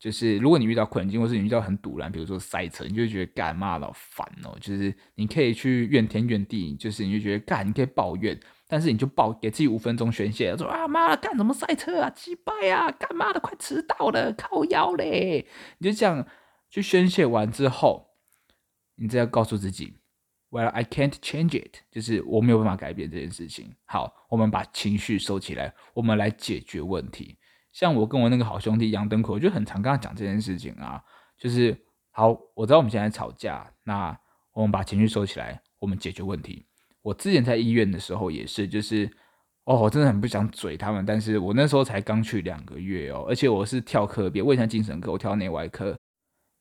[0.00, 4.56] 就是如果你遇到困境，或是你遇到很堵然，比如说塞车，你就觉得干嘛老烦哦。
[4.58, 16.26] 就是你可以去怨天怨地，就是你就觉得干，你可以抱怨，但是你就抱给自己五分钟宣泄，说啊妈的干什么塞车啊，鸡掰啊，干嘛的快迟到了，靠腰嘞，你就这样
[16.70, 18.08] 去宣泄完之后，
[18.96, 19.98] 你再要告诉自己
[20.48, 23.74] ，Well I can't change it，就是我没有办法改变这件事情。
[23.84, 27.36] 好，我们把情绪收起来，我们来解决问题。
[27.72, 31.02] 像我跟我那个好兄弟杨登口，我就很常跟他讲这件事情啊，
[31.38, 31.76] 就是
[32.10, 34.18] 好，我知道我们现在吵架，那
[34.52, 36.66] 我们把情绪收起来，我们解决问题。
[37.02, 39.10] 我之前在医院的时候也是，就是
[39.64, 45.96] 哦，我真的很不想嘴他们，但是我那时候才刚去两个月哦，而且我是跳科别，我以前精神科，我跳内外科。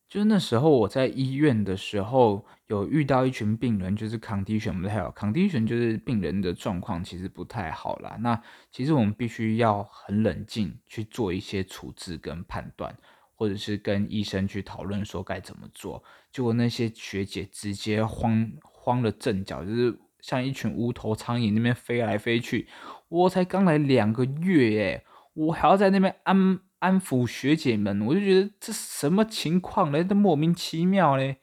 [0.10, 8.18] 就是那时候我在医院的时候，有遇到一群病人，就是 condition 不太好，condition 就是病人的状况其实不太好啦。
[8.20, 8.42] 那
[8.72, 12.98] 其实我们必须要很冷静去做一些处置跟判断，
[13.36, 16.04] 或者是跟医生去讨论说该怎么做。
[16.32, 22.68] 结果那些学姐直接慌慌了阵脚，就是像一群无头苍蝇那边飞来飞去。
[23.10, 26.60] 我才刚来两个月，诶，我还要在那边安。
[26.80, 30.04] 安抚学姐们，我就觉得这什么情况嘞？
[30.04, 31.38] 都莫名其妙嘞！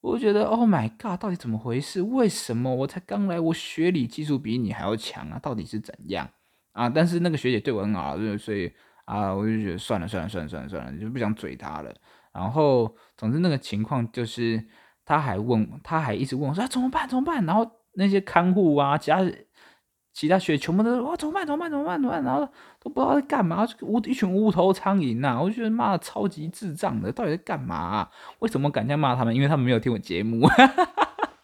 [0.00, 2.02] 我就觉得，Oh my god，到底怎么回事？
[2.02, 5.38] 为什么我才刚来，我学理技术比你还要强啊？
[5.38, 6.28] 到底是怎样
[6.72, 6.90] 啊？
[6.90, 8.70] 但是那个学姐对我很好，所以
[9.04, 11.94] 啊，我就觉得算了算了算了算了算了，就不想嘴她了。
[12.32, 14.66] 然后，总之那个情况就是，
[15.04, 17.08] 她还问，她还一直问我说，怎么办？
[17.08, 17.46] 怎么办？
[17.46, 19.20] 然后那些看护啊，其他。
[20.14, 21.44] 其他学全部都说哇，怎么办？
[21.44, 21.68] 怎么办？
[21.68, 22.00] 怎么办？
[22.00, 22.22] 怎么办？
[22.22, 22.48] 然后
[22.80, 25.40] 都不知道在干嘛，无一群无头苍蝇呐！
[25.42, 28.08] 我就觉得骂的超级智障的，到底在干嘛？
[28.38, 29.34] 为什么敢这样骂他们？
[29.34, 30.48] 因为他们没有听我节目，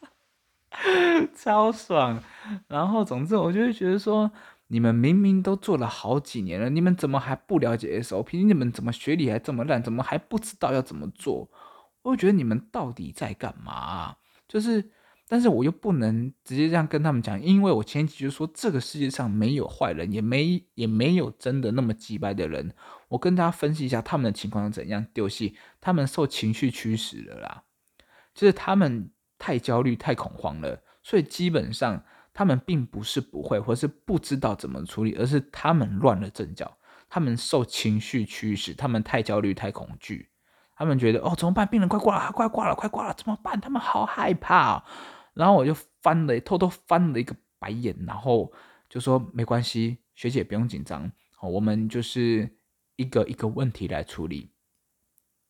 [1.35, 2.23] 超爽。
[2.69, 4.31] 然后总之，我就会觉得说，
[4.69, 8.47] 你们明明都做了好几年了，你们怎么还不了解 SOP？
[8.47, 9.83] 你们怎么学理还这么烂？
[9.83, 11.51] 怎么还不知道要怎么做？
[12.03, 14.15] 我就觉得你们到底在干嘛？
[14.47, 14.93] 就是。
[15.33, 22.75] 但是我又不能直接这样跟他们讲，因为我前几集就说这个世界上没有坏人，也没也没有真的那么机掰的人。
[23.07, 27.63] 我跟大家分析一下他们的情况怎样丢戏，他们受情绪驱使了啦，
[28.35, 32.03] 就是他们太焦虑、太恐慌了，所以基本上
[32.35, 36.77] 他们并不是不会或是不知道怎么处理，而是他们乱了阵脚，
[37.09, 40.31] 他们受情绪驱使，他们太焦虑、太恐惧，
[40.75, 41.65] 他们觉得哦怎么办？
[41.69, 43.61] 病人快挂了，快挂了，快挂了，怎么办？
[43.61, 44.85] 他们好害怕。
[45.41, 48.53] 然后我就翻了，偷偷翻了一个白眼，然后
[48.91, 52.47] 就说没关系，学姐不用紧张，我们就是
[52.97, 54.51] 一个一个问题来处理。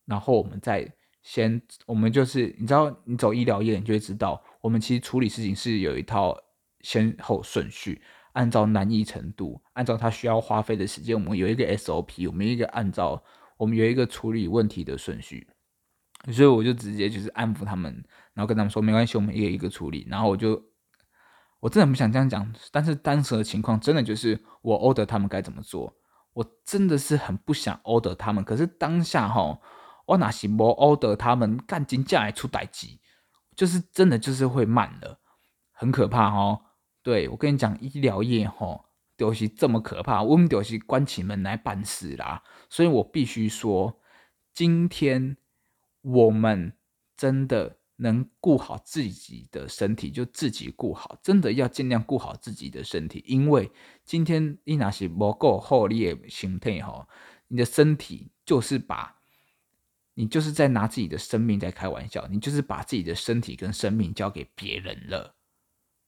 [0.06, 0.88] 然后我们再
[1.22, 6.38] 先，我们就是你知道，你走医疗业，你就会知道，我们其实处理事情是有一套
[6.82, 8.00] 先后顺序，
[8.34, 13.20] 按照难易程度，按照他需要花费的时间，我们有一个 SOP，我们一个按照
[13.56, 15.48] 我们有一个处理问题的顺序。
[16.30, 17.90] 所以我就直接就是安抚他们，
[18.34, 20.06] 然后跟他们说没关系，我们一个一个处理。
[20.10, 20.62] 然后我就
[21.60, 25.96] 我真的不想这样讲，但是当时的情况真的就是我 order 他们该怎么做，
[26.34, 28.44] 我真的是很不想 order 他们。
[28.44, 29.58] 可是当下哈，
[30.06, 33.00] 我哪行不 order 他们干金价还出代机，
[33.56, 35.20] 就是真的就是会慢了，
[35.72, 36.60] 很可怕哦。
[37.02, 38.84] 对，我跟你讲，医疗业哈
[39.16, 42.42] 都是这么可怕，我们都是关起门来办事啦。
[42.68, 43.98] 所以我必须说，
[44.52, 45.38] 今天。
[46.02, 46.72] 我们
[47.16, 53.70] 真的能顾好自己的身体，就自己顾好，真的要尽量顾好自己的身体，因为
[54.04, 57.06] 今天你那是不够厚力的身体哈，
[57.48, 59.16] 你的身体就是把，
[60.14, 65.34] 你就是在拿自己的生命在开玩笑，你就是把自己的身体跟生命交给别人了，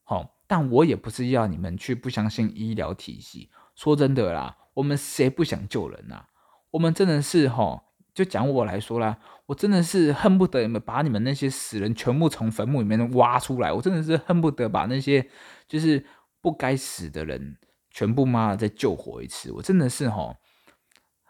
[0.05, 6.31] 好，但我也不是要你们去不相信医疗体系，说真的啦，我们谁不想救人啊？
[6.71, 7.85] 我们真的是哈。
[8.15, 15.29] 就讲我来说啦，我真的是恨不得你们把你们那些死人全部从坟墓里面挖出来，我真的是恨不得把那些
[15.67, 16.05] 就是
[16.41, 17.57] 不该死的人
[17.91, 20.37] 全部妈的再救活一次，我真的是吼。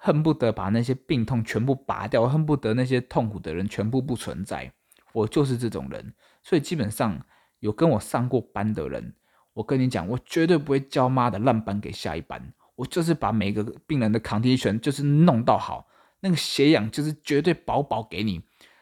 [0.05, 4.73] 恨不得把那些病痛全部拔掉，恨不得那些痛苦的人全部不存在。
[5.13, 7.25] 我就是这种人，所以基本上
[7.61, 9.15] 有跟我上过班的人，
[9.53, 12.53] 我跟你讲，我绝对不会教妈的烂班给下一班。
[12.75, 15.87] 我就是把每个病人的 condition 就是弄到好，
[16.23, 18.41] 那个血氧就是绝对饱饱给你，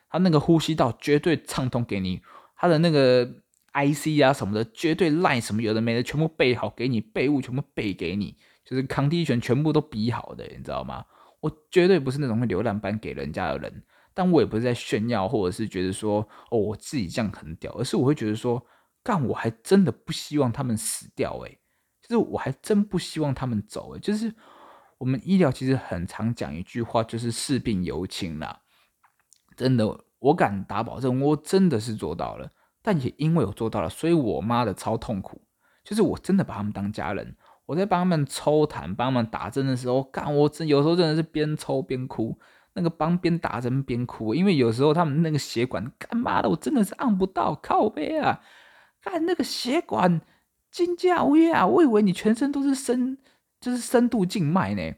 [0.08, 2.22] 他那个呼吸道绝对畅通给你，
[2.56, 3.26] 他的那个
[3.72, 8.36] IC 啊什么的绝对赖什么有的没的全部备好给你，备物全部备给你。
[8.62, 11.04] 就是 condition 全部都比好的，你知道吗？
[11.40, 13.82] 我绝对不是那种会留烂班给人家的人，
[14.14, 18.64] 但我也不是在炫耀，或者是觉得说哦我自己这样很屌，而是我会觉得说，
[19.02, 21.58] 干我还真的不希望他们死掉，诶，
[22.02, 24.32] 就是我还真不希望他们走，诶，就是
[25.00, 28.60] 我们医疗其实很常讲一句话，就是视病犹亲啦，
[29.56, 32.50] 真的，我敢打保证，我真的是做到了，
[32.82, 35.40] 但也因为我做到了，所以我妈的超痛苦，
[35.82, 37.34] 就是我真的把他们当家人。
[37.64, 42.38] 我在帮他们抽痰、帮他们打针的时候，干我真有时候真的是边抽边哭，
[42.74, 48.42] 那个帮边打针边哭，因为有时候他们那个血管干嘛的，我真的是按不到，靠背啊！
[49.00, 50.20] 干那个血管
[50.70, 53.16] 金价威啊，我以为你全身都是生，
[53.60, 54.94] 就是深度静脉呢，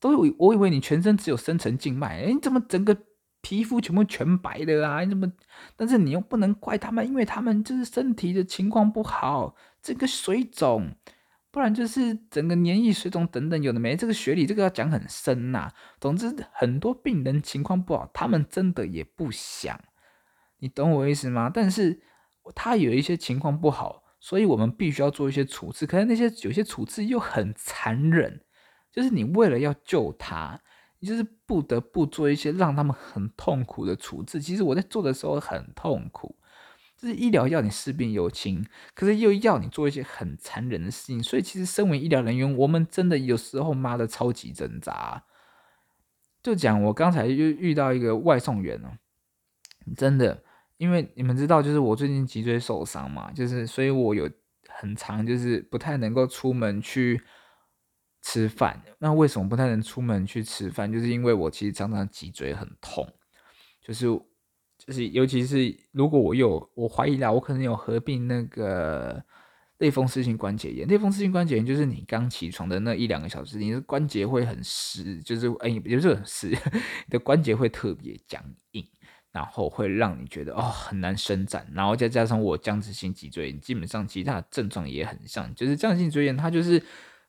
[0.00, 2.96] 都以我以为你全身只有深层静脉，哎，你怎么整个
[3.40, 5.02] 皮肤全部全白的啊？
[5.02, 5.30] 你怎么？
[5.76, 10.96] 但是你又不能怪他们，因为他们就是身体的情况不好，这个水肿。
[11.52, 19.80] 不然就是整个黏液水肿等等，有的没这个学理，这个要讲很深呐、总之，很多病人情况不好，他们真的也不想，
[20.58, 21.50] 你懂我意思吗？
[21.54, 22.02] 但是
[22.54, 25.86] 他有一些情况不好，所以我们必须要做一些处置。
[25.86, 28.40] 可是那些有些处置又很残忍，
[28.90, 30.60] 就是你为了要救他，
[30.98, 34.40] 你就是不得不做一些让他们很痛苦的处置。
[34.40, 36.34] 其实我在做的时候很痛苦。
[36.98, 45.22] 就是医疗要你视病犹亲，可是又要你做一些很残忍的事情，所以其实身为医疗人员，我们真的有时候妈的超级挣扎。
[46.42, 48.98] 就讲我刚才又遇到一个外送员哦，
[49.96, 50.42] 真的，
[50.78, 54.30] 因为你们知道，就是我最近脊椎受伤嘛，就是所以我有
[54.68, 57.20] 很长就是不太能够出门去
[58.22, 58.82] 吃饭。
[58.98, 60.92] 那为什么不太能出门去吃饭？
[60.92, 63.06] 就是因为我其实常常脊椎很痛，
[63.82, 64.06] 就是。
[64.78, 69.24] 就是，尤其是如果我有，我怀疑啦，我可能有合并那个
[69.78, 70.86] 类风湿性关节炎。
[70.86, 76.50] 类风湿性关节炎就是你刚起床的那一两个小时，你的关节会很湿，就是哎，也不是很湿，
[77.08, 78.40] 你的关节会特别僵
[78.72, 78.86] 硬，
[79.36, 86.82] 然后会让你觉得哦很难伸展，然后再加上我僵直性脊椎炎，基本上其他的症状也很像，就是僵直性椎炎，它就是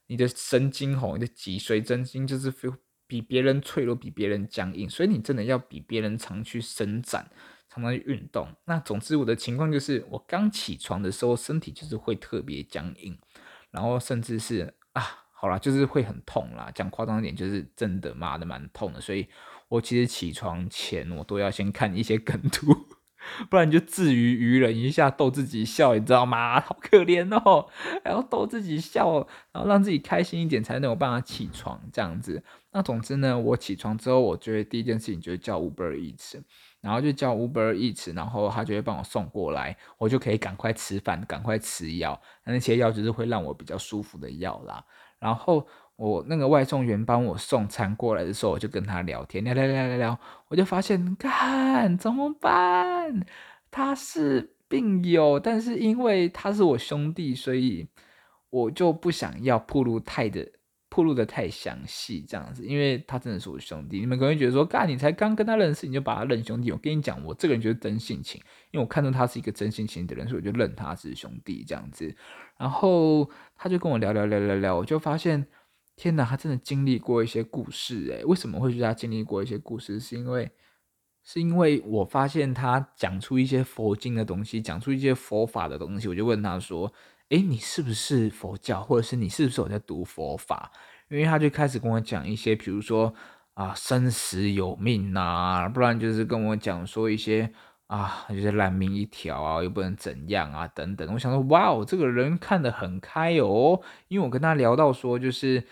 [0.06, 2.50] 你的神经吼，你的脊髓神经就是
[3.08, 7.30] 比别人脆弱，比别人僵硬，所以你真的要比别人常去伸展，
[7.70, 8.48] 常常去运动。
[8.64, 13.20] 那总之我的情况就是，我刚起床的时候身体就是会特别僵硬，
[13.70, 16.72] 然后甚至是啊，好啦，就是会很痛啦。
[16.74, 19.02] 讲夸张一点，就是真的妈的蛮痛的。
[19.02, 19.28] 所以
[19.70, 22.76] 我其实起床前我都要先看一些梗图。
[23.50, 26.62] 不然就自娱娱人一下，逗自己笑，你知道吗？
[26.62, 27.68] 好可怜哦，
[28.02, 32.42] 还要逗自己笑，然后让自己开心一点，才能有办法起床这样子。
[32.72, 36.42] 那总之呢，我起床之后，我觉得第一件事情就是叫 Uber eat，
[36.80, 42.22] 然后就叫 Uber eat，然后他就会帮我送过来，我就可以赶快吃饭，赶快吃药。
[42.46, 44.86] 那些药就是会让我比较舒服的药啦，
[45.20, 45.68] 然后。
[45.98, 53.26] 我那个外送员帮我送餐过来的时候，我就跟他聊天，聊聊聊聊聊，我就发现，看怎么办？
[53.72, 57.88] 他是病友，但是因为他是我兄弟，所以
[58.52, 60.48] 我就不想要铺露太的，
[60.88, 64.00] 铺露的太详细这样子，因为他真的是我兄弟。
[64.00, 66.72] 你们可能会觉得说，干，你才刚跟他认识，你就把他认兄弟？
[66.72, 72.16] 我跟你讲，我这个人就是真性情，因为我看到他是一个真性情的人，所以我就认他是兄弟这样子。
[72.56, 75.48] 然后他就跟我聊聊聊聊聊，我就发现。
[75.98, 80.00] 天哪，他真的经历过一些故事诶，为什么会觉得他经历过一些故事？
[80.00, 80.50] 是因为，
[81.24, 86.94] 是因为我发现他讲出一些佛经的东西，讲出一些佛法的东西，我就问他说
[87.30, 90.72] ：“诶，你是不是佛教，或者是你是不是有在读佛法？”
[91.10, 93.12] 因为他就开始跟我讲一些，比如说
[93.56, 97.52] 啊，生死有命呐，不然就是跟我讲说一些。
[97.88, 101.14] 啊，就是烂命一条啊，又不能怎样啊，等等。
[101.14, 103.80] 我想说，哇哦，这个人看得很开哦。
[104.10, 105.64] 因为我跟他聊到说，就是，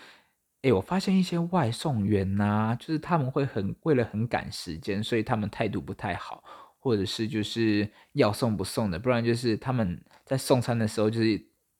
[0.65, 6.43] 哎，我发现一些外送员呐、就是他们会很为了很赶时间，所以他们态度不太好，
[6.79, 11.39] 或者是就是要送不送的，不然就是他们在送餐的时候就是，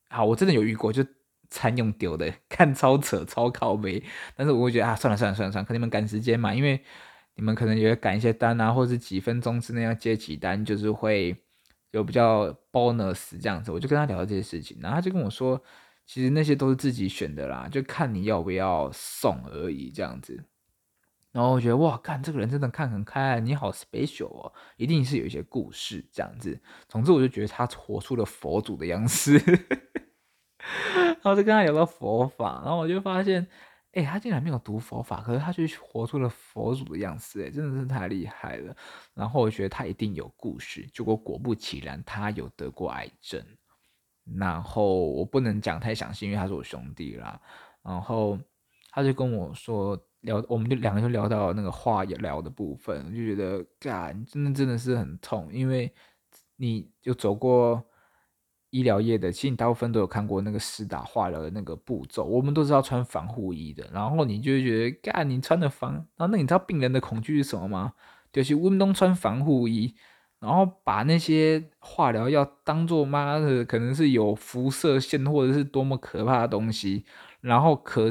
[0.10, 1.04] 好，我真的有遇过，就
[1.50, 4.04] 餐用丢的， 看超扯超靠背。
[4.36, 6.82] 但是我会觉得啊，算了算了算了算了，可你们赶时间嘛，因为。
[7.38, 11.36] 你们可能也会赶一些单啊，或者是几分钟之内要接几单，就是会
[11.92, 13.74] 有比较 bonus 这样子。
[13.74, 15.62] 我就跟他聊这些事情，然后他就跟我说，
[16.06, 20.46] 其实那些都是自己选的啦，就看你要不要送而已这样子。
[21.32, 26.60] 然后我觉得哇，看这个人真的看很开，你好 special 哦，一定是有一些故事这样子。
[26.88, 29.34] 总之我就觉得他活出了佛祖的样子，
[30.96, 33.48] 然后就跟他聊到佛法，然后我就发现。
[33.96, 38.76] 哎，他竟然没有读佛法，可是他却活出了佛祖的样子，哎，真的是太厉害了。
[39.14, 43.42] 然后我觉得他一定有故事，结果果不其然，他有得过癌症。
[44.38, 47.40] 然后我不能讲太详细，因为他是我兄弟啦。
[47.84, 48.38] 然后
[48.92, 55.94] 他就跟我说聊，我们就两个就聊到那个化疗的部分，就觉得，干，真的真的是很痛，因为
[56.56, 57.84] 你就走过。
[58.72, 63.90] 医疗业的，其实你大部分都有看过那个施打化疗的那个步骤，我们都是要穿防护衣的。
[63.94, 67.94] 然后你就觉得，干，你穿的防，然后那你知道病人的恐惧是什么吗？
[68.34, 69.96] 就是温东穿防护衣，
[70.40, 77.06] 然后把那些化疗药当做妈的，可能是有辐射线或者是多么可怕的东西，
[77.42, 78.10] 然后可。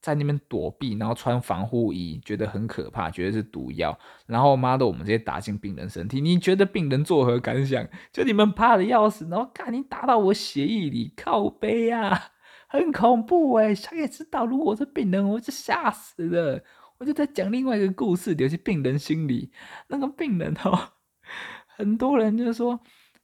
[0.00, 3.98] 在那边躲避，然后穿防护衣，觉得很可怕，觉得是毒药。
[4.26, 7.84] 然后妈的，我们直接打进病人身体，你觉得病人作何感想？
[8.12, 12.30] 就你们怕的要死，然后看你打到我血液里，靠背啊，
[12.68, 13.74] 很恐怖哎！
[13.74, 16.62] 谁也知道，如果我是病人，我就吓死了。
[16.98, 19.50] 我就在讲另外一个故事，有些病人心理
[19.88, 20.78] 那个病人哦，
[21.78, 22.78] 很多人就说，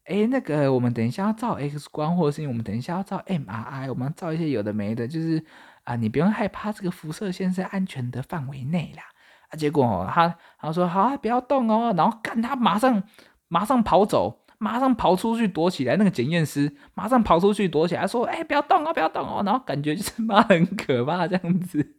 [0.05, 5.45] 哎，那个我们等一下要照 X 光，或者是我们等一下要照 MRI，我们要照一些有的没的，就是。
[5.85, 9.03] 啊，你不用害怕，这个辐射线是安全的范围内啦。
[9.51, 13.03] 啊，结果哦，他他说好啊，不要动哦，然后干他马上
[13.49, 15.97] 马上跑走，马上跑出去躲起来。
[15.97, 21.97] 那个检验师马上跑出去躲起来，说：“哎，不要动哦，不要动哦。”然后感觉就是妈很可怕这样子。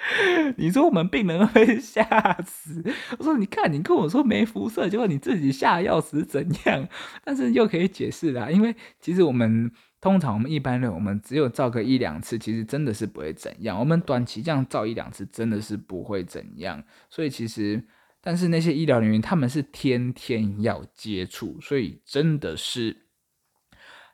[0.56, 2.02] 你说我们病人会吓
[2.44, 2.82] 死？
[3.18, 6.88] 我说你看，你跟我说没辐射，结果你自己吓要死怎样？
[7.24, 9.70] 但是又可以解释啦，因为其实我们。
[10.00, 13.76] 通常我们一般人，我们只有照个一两次，其实真的是不会怎样。
[13.76, 16.80] 我们短期这样照一两次，真的是不会怎样。
[17.10, 17.84] 所以其实，
[18.20, 22.96] 但是那些医疗人员他们是天天要接触，所以真的是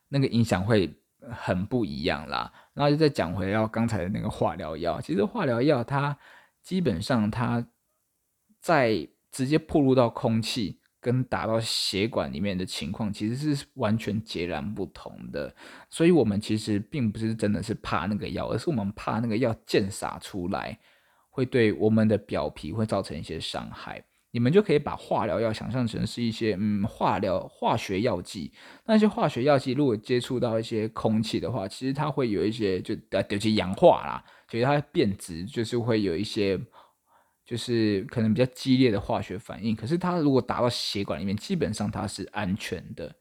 [0.09, 0.91] 那个影响会
[1.31, 2.51] 很不一样啦。
[2.75, 6.17] 然后就再讲回到刚才的那个化疗药，其实化疗药它
[6.63, 7.67] 基本上它
[8.61, 10.81] 在直接暴露到空气。
[11.05, 15.55] 跟打到血管里面的情况其实是完全截然不同的，
[15.91, 20.79] 所以我们其实并不是真的是怕那个药，而是我们怕那个药溅洒出来
[21.29, 24.03] 会对我们的表皮会造成一些伤害。
[24.35, 28.53] 你们就可以把化疗药想象成是一些嗯化疗化学药剂，
[28.85, 36.61] 那些化学药剂如果接触到一些空气的话，其实它会有一些就呃有些氧化啦，所以它变质，就是会有一些。
[37.47, 43.15] 就是可能比较激烈的化学反应，可是它如果打到血管里面，基本上它是安全的。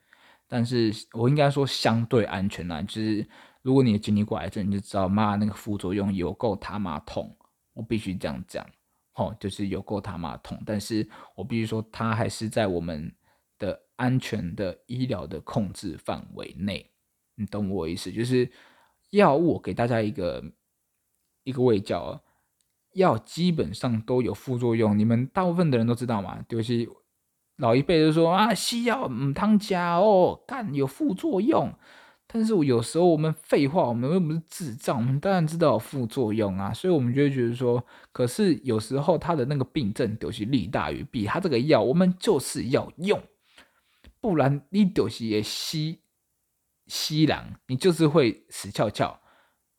[0.48, 3.28] 但是我应该说相对安全啦，就是
[3.62, 7.36] 如果你经历过癌症，你就知道妈那个副作用有够他妈痛，
[7.74, 8.66] 我必须这样讲，
[9.16, 10.62] 哦，就是有够他妈痛。
[10.66, 13.14] 但是我必须说，它还是在我们
[13.58, 16.92] 的安全的医疗的控制范围内，
[17.36, 18.12] 你懂我意思？
[18.12, 18.52] 就是
[19.12, 20.44] 药物给大家一个
[21.44, 22.22] 一个卫教。
[22.94, 26.40] 药基本上都有副作用，你们大部分的人都知道嘛？
[26.48, 26.88] 就是
[27.58, 31.74] 老一辈就说啊，西药唔汤加哦，干有副作用。
[32.34, 43.22] 但是我有时候我们废话，我们又不是智障，我们当然知道副作用啊，所以我们就会觉得说，可是有时候他的那个病症就是利大于弊，他这个药我们就是要用，
[44.20, 46.00] 不然你就是也吸
[46.88, 49.20] 吸狼，你就是会死翘翘。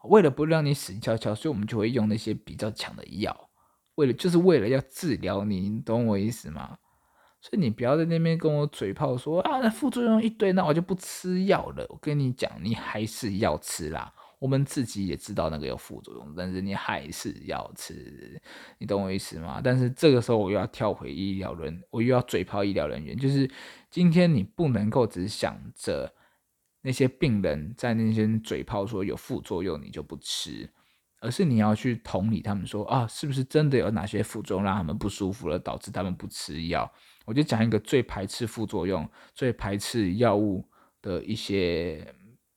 [0.05, 3.51] 为了不让你死翘翘，所以我们就会用那些比较强的药，
[3.97, 6.79] 为了就是为了要治疗你，你懂我意思吗？
[7.45, 11.85] 所以你不要在那边跟我嘴炮说啊，那副作用一堆，那我就不吃药了。
[11.91, 14.11] 我跟你讲，你还是要吃啦。
[14.39, 18.41] 我们自己也知道那个有副作用，但是你还是要吃，
[18.79, 19.61] 你懂我意思吗？
[19.63, 23.51] 但是这个时候我又要跳回医疗人，我又要嘴炮医疗人员，就是
[23.91, 26.15] 今天你不能够只想着。
[26.87, 30.71] 那些病人在那些嘴炮说有副作用，你就不吃，
[31.21, 36.93] 而是你要去同理他们说啊，是不是真的有哪些副作用让他们不舒服了，导致他们不吃药？
[37.25, 40.69] 我就讲一个最排斥副作用、最排斥药物
[41.03, 42.15] 的一些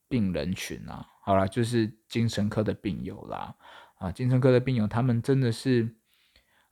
[0.08, 3.54] 病人群啊，好啦，就是精神科的病友啦，
[3.98, 5.96] 啊，精神科的病友他们真的是，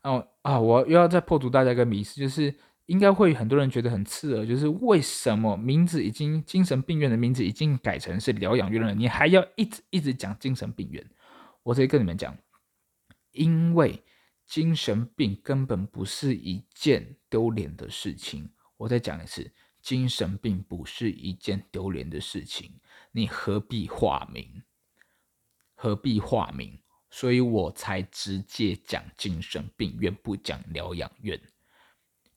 [0.03, 2.55] 哦啊，我又要再破除大家一个迷思，就是。
[2.86, 11.05] 应该会很多人觉得很刺耳，就是为什么名字已经精神病院的名字已经改成是疗养院了，你还要一直一直讲精神病院？
[11.64, 12.38] 我直接跟你们讲，
[13.32, 14.05] 因为
[14.47, 18.49] 精神病根本不是一件丢脸的事情。
[18.76, 22.78] 我再讲一次，精神病不是一件丢脸的事情。
[23.11, 24.62] 你何必化名？
[25.74, 26.78] 何必化名？
[27.11, 31.40] 所以我才直接讲精神病院，不讲疗养院。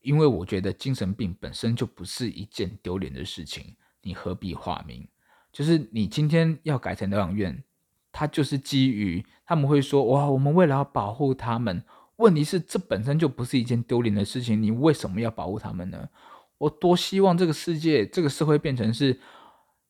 [0.02, 3.76] 因为我觉得精神病本身就不是一件丢脸的事情。
[4.02, 5.08] 你何必化名？
[5.52, 7.64] 就是你今天要改成疗养院，
[8.12, 11.84] 它就是基于他们会说：哇，我们为了要保护他们。
[12.20, 16.08] 问题是，这本身就不是一件丢脸的事情，你为什么要保护他们呢？
[16.58, 19.18] 我多希望这个世界、这个社会变成是，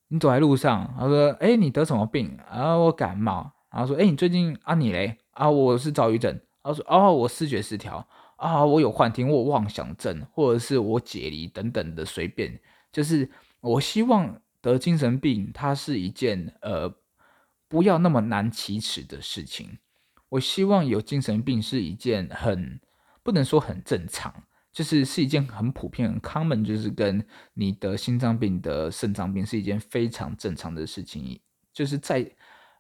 [0.10, 3.52] 你走在路上，他说：“哎，你得什么病？”啊，我感冒。
[3.72, 5.18] 然后说：“哎，你最近啊，你嘞？
[5.32, 8.08] 啊，我是躁郁症。”然后说：“哦，我视觉失调。
[8.36, 12.60] 啊，我有幻听，我妄想症，或者是我解离等等的，随便。
[12.92, 13.28] 就是
[13.60, 16.94] 我希望得精神病，它是一件呃，
[17.68, 19.80] 不要那么难启齿的事情。”
[20.30, 22.80] 我希望有精神病是一件很
[23.24, 24.34] 不能说很正常，
[24.72, 31.40] 就是是一件很普遍、很 common，就是跟你得心脏病、得肾脏病是一件非常正常的事情，
[31.74, 32.32] 就是再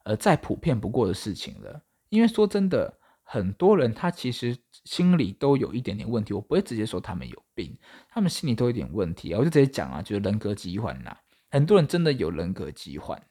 [0.03, 1.81] 呃再普遍不过的事情了。
[2.09, 2.91] 因为说真的，
[3.23, 7.77] 很多人他其实心里都有一点点问题，我不会直接说他们有病，
[8.09, 11.19] 他们心里都有点问题，我就直接讲啊，就是人格疾患啦。
[11.51, 13.21] 很多人真的有人格疾患，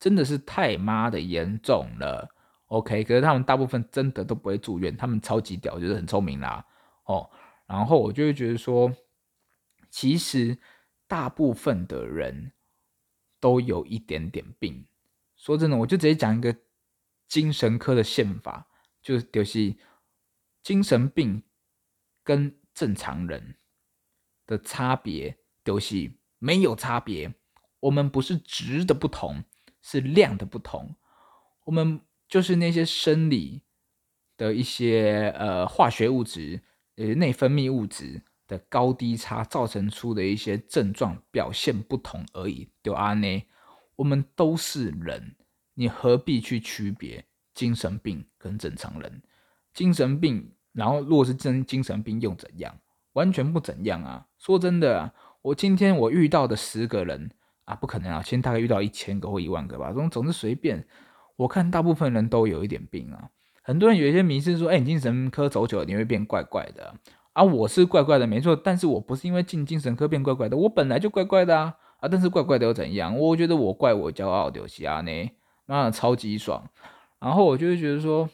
[0.00, 2.28] 真的是太妈的严重了。
[2.66, 6.66] OK，可是他们大部分真的都不会住院，他们超级屌，就是很聪明啦。
[7.04, 7.30] 哦，
[7.64, 8.92] 然后我就会觉得说，
[9.88, 10.58] 其实
[11.06, 12.52] 大部分的人
[13.38, 14.84] 都有一点点病。
[15.36, 16.56] 说真的，我就直接讲一个
[17.28, 18.66] 精神科的宪法，
[19.00, 19.76] 就是就是
[20.64, 21.44] 精神病
[22.24, 23.54] 跟正常人
[24.44, 27.32] 的差别，就是没有差别。
[27.78, 29.44] 我们不是值的不同，
[29.80, 30.96] 是量的不同。
[31.62, 32.00] 我们。
[32.28, 33.62] 就是那些生理
[34.36, 36.60] 的一些呃化学物质
[36.96, 42.68] 呃内分泌物质的高低差造成出的一些症状表现不同而已。
[42.82, 43.42] 对啊，呢，
[43.96, 45.36] 我们都是人，
[45.74, 47.24] 你何必去区别
[47.54, 49.22] 精神病跟正常人？
[49.72, 52.78] 精神病，然后如果是真精神病又怎样？
[53.12, 54.26] 完全不怎样啊！
[54.38, 57.30] 说真的啊，我今天我遇到的十个人
[57.64, 60.86] 啊，不可能啊，先大概遇到一千个或一万个吧，总总是随便。
[61.36, 63.30] 我看大部分人都有一点病啊，
[63.62, 66.94] 很多人有一些迷思说，哎、你精神科走久了你会变怪怪的
[67.32, 67.42] 啊。
[67.42, 72.08] 我是怪怪的没错，但是我不是因为进精神科变怪怪的，我本来就怪怪的啊啊！
[72.08, 73.18] 但是怪怪的又怎样？
[73.18, 75.30] 我觉得我怪我骄傲丢西啊呢，
[75.66, 76.70] 那超级爽。
[77.20, 78.28] 然后我就会觉得说，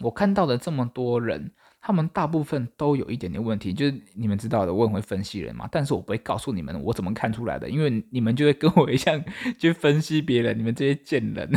[0.00, 9.24] 我看到的这么多人，他们大部分都有一点点问题，就是你们知道的，我很会分析人嘛，但是我不会告诉你们我怎么看出来的，因为你们就会跟我一样
[9.58, 11.50] 去分析别人，你们这些贱人。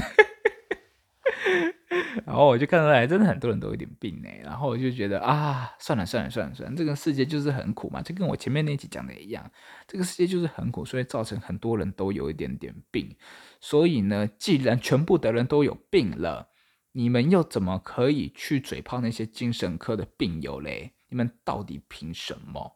[2.26, 4.39] 然后我就看出来，真的很多人都有点病哎。
[4.43, 9.51] 然后我就觉得啊，算了算了算了算了，这个世界就是很苦嘛，就跟我前面那集讲的一样，
[9.88, 13.16] 这个世界就是很苦，所以造成很多人都有一点点病。
[13.60, 16.49] 所以呢，既然全部的人都有病了，
[16.91, 20.93] 你们又怎么可以去嘴炮那些精神科的病友嘞？
[21.10, 22.76] 你们到底凭什么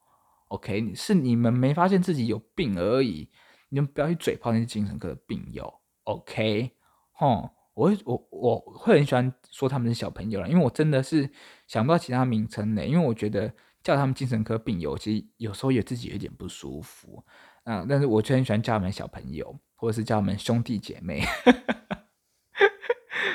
[0.50, 3.30] ？OK，是你们没发现自己有病而已，
[3.70, 5.74] 你们不要去嘴炮那些精神科的病友。
[6.04, 6.72] OK，
[7.14, 7.50] 吼。
[7.74, 11.30] 我我我会很喜欢说他们是小朋友了，因为我真的是
[11.68, 12.86] 想不到其他名称呢。
[12.86, 13.52] 因为我觉得
[13.82, 17.24] 叫他们精神科病友，其实有时候也自己有点不舒服
[17.64, 17.86] 啊。
[17.90, 21.24] 但是我却很喜欢叫他们小朋友，或者是叫他们兄弟姐妹，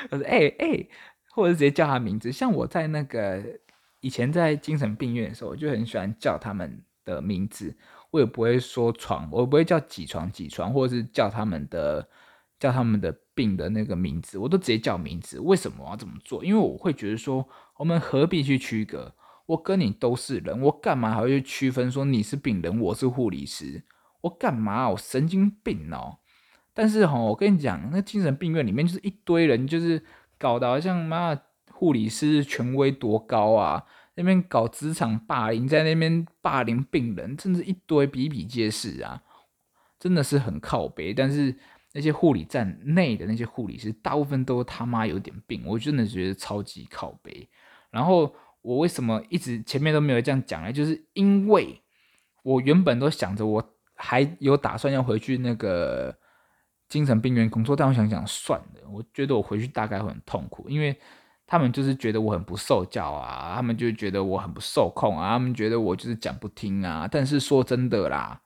[0.09, 0.87] 或 者哎哎，
[1.31, 2.31] 或者是直接叫他名字。
[2.31, 3.43] 像我在那个
[3.99, 7.77] 以前在精神病院的时候，我就很喜欢叫他们的名字，
[8.11, 12.07] 我也不会说床，我不会叫几床几床，或者是叫他们的
[12.59, 13.15] 叫他们的。
[13.39, 15.39] 病的那个名字，我都直接叫名字。
[15.39, 16.43] 为什么我要这么做？
[16.43, 17.47] 因为我会觉得说，
[17.77, 19.15] 我们何必去区隔？
[19.45, 23.85] 我跟你都是人，我干嘛还要去区分说你是病人，我是护理师？
[24.19, 24.89] 我干嘛？
[24.89, 26.17] 我神经病哦！
[26.73, 30.03] 但是哈，我跟你讲，那精神病院里面就是一堆人，就是
[30.37, 31.39] 搞得好像妈
[31.71, 33.85] 护理师权威多高啊，
[34.15, 39.21] 那边搞职场霸凌，在那边霸凌病人，甚至一堆比比皆是啊，
[39.97, 41.13] 真的是很靠北。
[41.13, 41.55] 但是。
[41.91, 47.49] 那些护理站内的那些护理师，大部分都他妈有点病，我真的觉得超级靠北。
[47.89, 48.31] 然后
[48.61, 50.71] 我为什么一直前面都没有这样讲呢？
[50.71, 51.81] 就是因为
[52.43, 56.15] 我原本都想着我还有打算要回去那个
[56.87, 60.95] 精神病院工作，但我想想算了，我觉得我回去大概会很痛苦，因为
[61.47, 67.07] 他们就是觉得我很不受教啊，他们就觉得我很不受控啊，他们觉得我就是讲不听啊。
[67.11, 68.39] 但是说真的啦，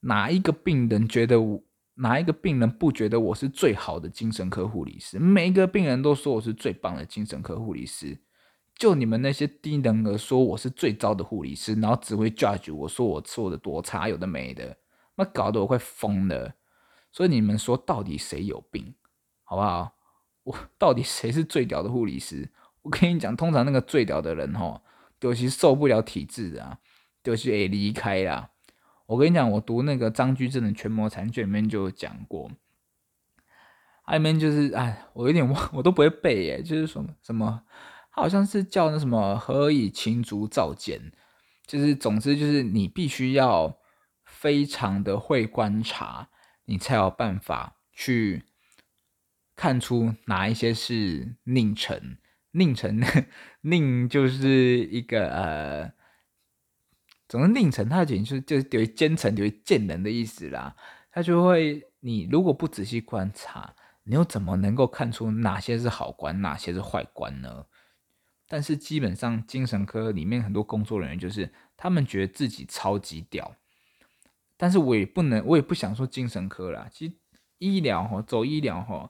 [0.00, 1.62] 哪一个病人觉得我？
[2.00, 5.18] 哪一个病人不觉得我是最好的精神科护理师？
[5.18, 8.18] 每一个病人都说我是最棒的精神科护理师，
[8.74, 14.78] 就你们那些低能儿说我是最糟的护理师，然后只会 judge 我说我做的多差，有的没的，
[15.16, 16.54] 那搞得我快疯了。
[17.12, 18.94] 所以你们说到底谁有病，
[19.44, 19.92] 好不好？
[20.44, 22.48] 我到底谁是最屌的护理师？
[22.80, 24.80] 我跟你讲，通常那个最屌的人吼，
[25.20, 26.78] 就是受不了体制啊，
[27.22, 28.48] 就是会离开啦。
[29.10, 32.48] 我跟你讲，我读那个张居正的《权谋残卷》里面就有讲过，
[34.12, 37.64] 里面就是哎，我有点忘，我都不会背耶，就是什么什么。
[38.10, 41.10] 好像是叫那什么何以罄竹造简，
[41.66, 43.78] 就是总之就是你必须要
[44.24, 46.28] 非常的会观察，
[46.66, 48.44] 你才有办法去
[49.56, 52.18] 看出哪一些是佞臣。
[52.52, 53.00] 佞臣
[53.62, 55.92] 佞就是一个呃，
[57.30, 60.74] 总之佞臣他简直就就是等于奸臣，等于贱人的意思啦。
[61.12, 63.72] 他就会，你如果不仔细观察，
[64.02, 67.66] 你又怎么能够看出哪些是好官，哪些是坏官呢？
[68.48, 73.54] 但是基本上，精神科里面很多工作人员就是他们觉得自己超级屌，
[74.56, 76.88] 但是我也不能，我也不想说精神科啦。
[76.90, 77.14] 其实
[77.58, 79.08] 医疗哈，走医疗哈，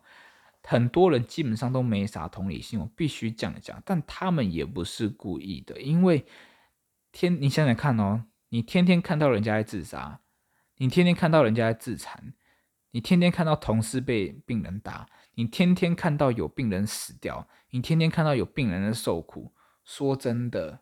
[0.62, 3.82] 很多人基本上都没啥同理心，我必须这样讲。
[3.86, 6.22] 但他们也不是故意的，因为
[7.12, 10.20] 天，你想想看哦，你天天看到人家在自杀，
[10.76, 12.34] 你天天看到人家在自残，
[12.90, 15.08] 你天天看到同事被病人打。
[15.34, 19.54] 你天天看到有病人死掉，你天天看到有病人在受苦，
[19.84, 20.80] 说真的，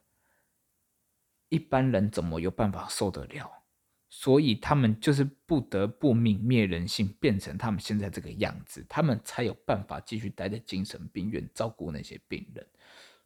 [1.49, 3.53] 一般人怎么有办法受得了？
[4.09, 12.66] 所以他们就是不得不泯灭人性，变成他们现在这个样子，他们才有办法继续待在精神病院照顾那些病人。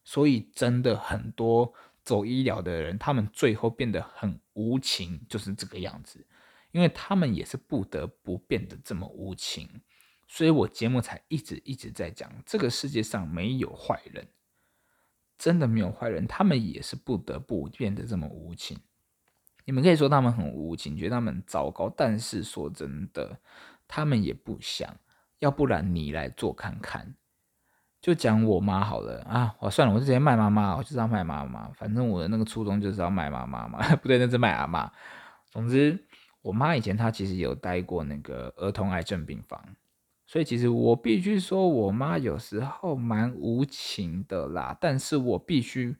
[0.04, 1.72] 所以真的很多
[2.04, 6.26] 走医疗的人，他们最后变得很无情，就是这个样子，
[6.70, 9.68] 因为他们也是不得不变得这么无情。
[10.26, 14.26] 所以我节目才一直一直在讲，这个世界上没有坏人，
[15.36, 18.78] 真的没有坏人，他们也是不得不变得这么无情。
[19.64, 23.38] 你们可以说他们很无情，觉得他们糟糕，但是说真的，
[23.86, 24.98] 他们也不想。
[25.38, 27.16] 要不然你来做看看，
[28.02, 34.90] 就讲我妈好了啊，我算了，我就直接卖妈妈，我就是要卖妈妈，反正我的那个初衷就是要卖妈妈嘛， 不对，那是卖阿妈。
[35.52, 36.04] 总之，
[36.42, 39.64] 我妈以前她其实有待过那个儿童癌症病房。
[40.26, 44.76] 所以其实我必须说，我妈有时候蛮无情的啦。
[44.80, 45.94] 但是我必须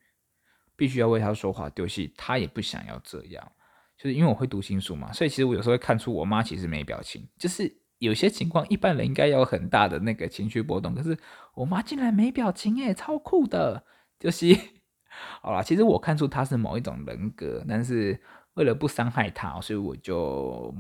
[0.75, 3.53] 必须要为她说话，丢戏她也不想要这样。
[3.97, 7.29] 就是因为我会读心术嘛，所以其实我有时候会看出我妈其实没表情。
[7.39, 7.73] 就是
[8.03, 11.17] 有些情况，一般人应该有很大的那个情绪波动，可是
[11.55, 13.85] 我妈竟然没表情耶，超酷的。
[14.19, 14.47] 就是
[15.41, 18.21] 好啦，其实我看出她是某一种人格，但是
[18.55, 20.75] 为了不伤害她，所以我就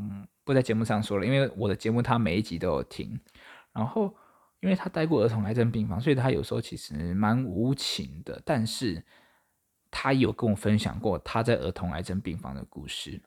[0.45, 1.25] 不在节目上说了。
[1.25, 3.19] 因为我的节目她每一集都有听。
[3.73, 4.15] 然后，
[4.61, 8.41] 因为他待过儿童癌症病房，所以他有时候其实蛮无情的。
[8.45, 9.03] 但是，
[9.91, 13.23] 他有跟我分享过他在儿童癌症病房的故事。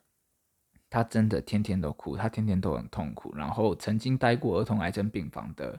[0.96, 3.36] 他真的天天都哭，他天天都很痛苦。
[3.36, 5.78] 然后，曾经待过儿童癌症病房的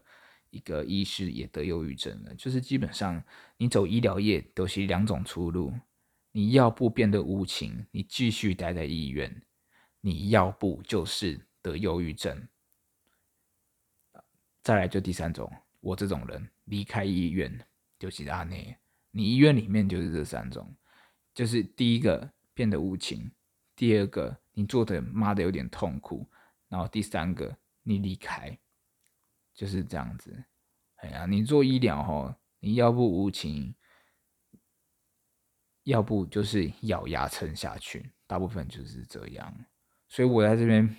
[0.50, 2.34] 一个医师也得忧郁症了。
[2.34, 3.24] 就是基本上，
[3.56, 5.72] 你走医疗业都是两种出路：
[6.32, 9.30] 你要不变得无情，你继续待在医院；
[10.02, 12.46] 你要不就是得忧郁症。
[14.62, 15.50] 再来就第三种，
[15.80, 17.58] 我这种人离开医院
[17.98, 18.76] 就是阿内，
[19.12, 20.76] 你医院里面就是这三种，
[21.32, 23.30] 就是第一个变得无情，
[23.76, 26.26] 第二个你做的妈的有点痛苦，
[26.68, 28.58] 然后第三个你离开，
[29.54, 30.44] 就是这样子。
[30.96, 33.74] 哎呀，你做医疗吼，你要不无情，
[35.84, 39.54] 要不就是咬牙撑下去，大部分就是这样。
[40.08, 40.96] 所以我在这边。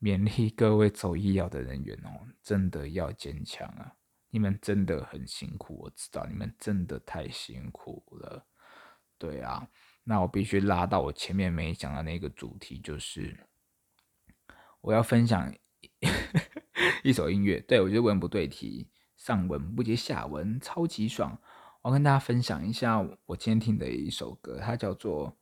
[0.00, 3.96] 勉励各位走医疗的人员哦，真的要坚强啊！
[4.28, 8.46] 你们真的很辛苦，我知道你们真的太辛苦了。
[9.16, 9.66] 对啊，
[10.04, 13.36] 那我必须拉到我前面没讲的那个主题，就是
[14.80, 15.52] 我要分享
[17.02, 17.60] 一首音乐。
[17.60, 21.38] 对，我觉得文不对题，上文不接下文，超级爽。
[21.82, 25.36] 我要跟大家分享一下我今天听的一首歌，它叫做。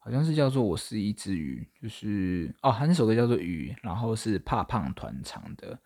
[0.00, 5.78] 好像是叫做我是一只鱼，就是哦，它那首歌叫做鱼，然后是怕胖团唱的。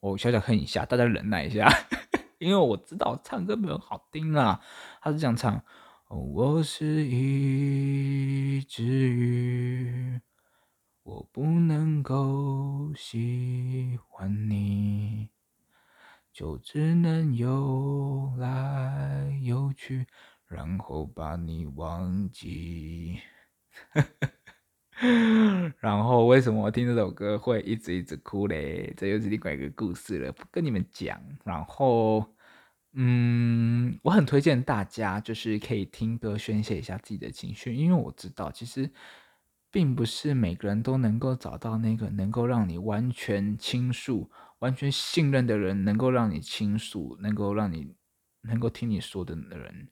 [0.00, 1.68] 我小小哼一下，大家忍耐一下，
[2.38, 4.58] 因为我知道唱歌没有好听啊。
[5.02, 5.62] 他是这样唱：
[6.10, 10.18] 我是一只鱼，
[11.02, 15.28] 我不能够喜欢你，
[16.32, 20.06] 就只能游来游去，
[20.46, 23.18] 然后把你忘记。
[25.78, 28.94] 然后为什么我听这首歌会一直一直哭嘞？
[28.96, 31.20] 这又是另外一个故事了，不跟你们讲。
[31.44, 32.24] 然后，
[33.00, 38.90] 嗯，我很推荐大家就是可以听歌宣泄一下自己的情绪，因为我知道其实
[39.70, 44.28] 并不是每个人都能够找到那个能够让你完全倾诉、
[44.58, 47.94] 完全信任的人，能够让你倾诉，能够让你
[48.40, 49.88] 能够听你说的人。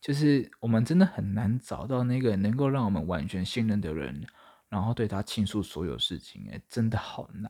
[0.00, 4.26] 就是我们真的很难找到那个能够让我们完全信任的人，
[4.68, 7.48] 然后对他倾诉所有事情，哎，真的好难。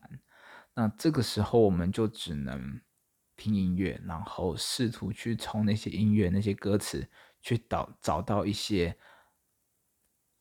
[0.75, 2.79] 那这个时候我们就只能
[3.41, 7.09] 听音乐，然后试图去从那些音乐、那些歌词
[7.41, 8.95] 去找找到一些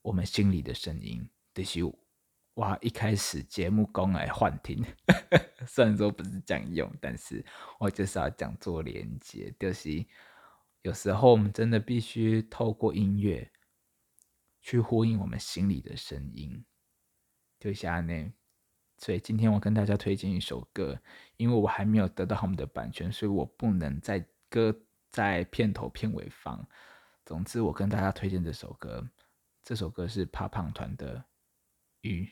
[0.02, 1.26] 我们心里的声音。
[1.54, 1.80] 就是
[2.56, 4.84] 哇，一开始节目讲来幻听，
[5.66, 7.46] 虽然说不是这样用，但是
[7.80, 10.06] 我就是要讲做连接，就是。
[10.82, 13.52] 有时候我们真的必须透过音乐
[14.62, 16.64] 去呼应我们心里的声音，
[17.60, 18.32] 就像那。
[19.00, 21.00] 所以今天我跟大家推荐一首歌，
[21.38, 24.76] 因为我还没有得到他们的版权，所以我不能在歌
[25.10, 26.68] 在片头片尾放。
[27.26, 29.08] 总之，我跟大家推荐这首歌，
[29.64, 31.18] 这首歌是怕胖团的
[32.02, 32.26] 《鱼》，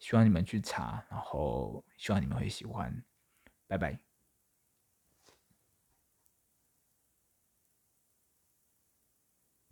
[0.00, 3.04] 希望你们去查，然后希望你们会喜欢。
[3.66, 4.11] 拜拜。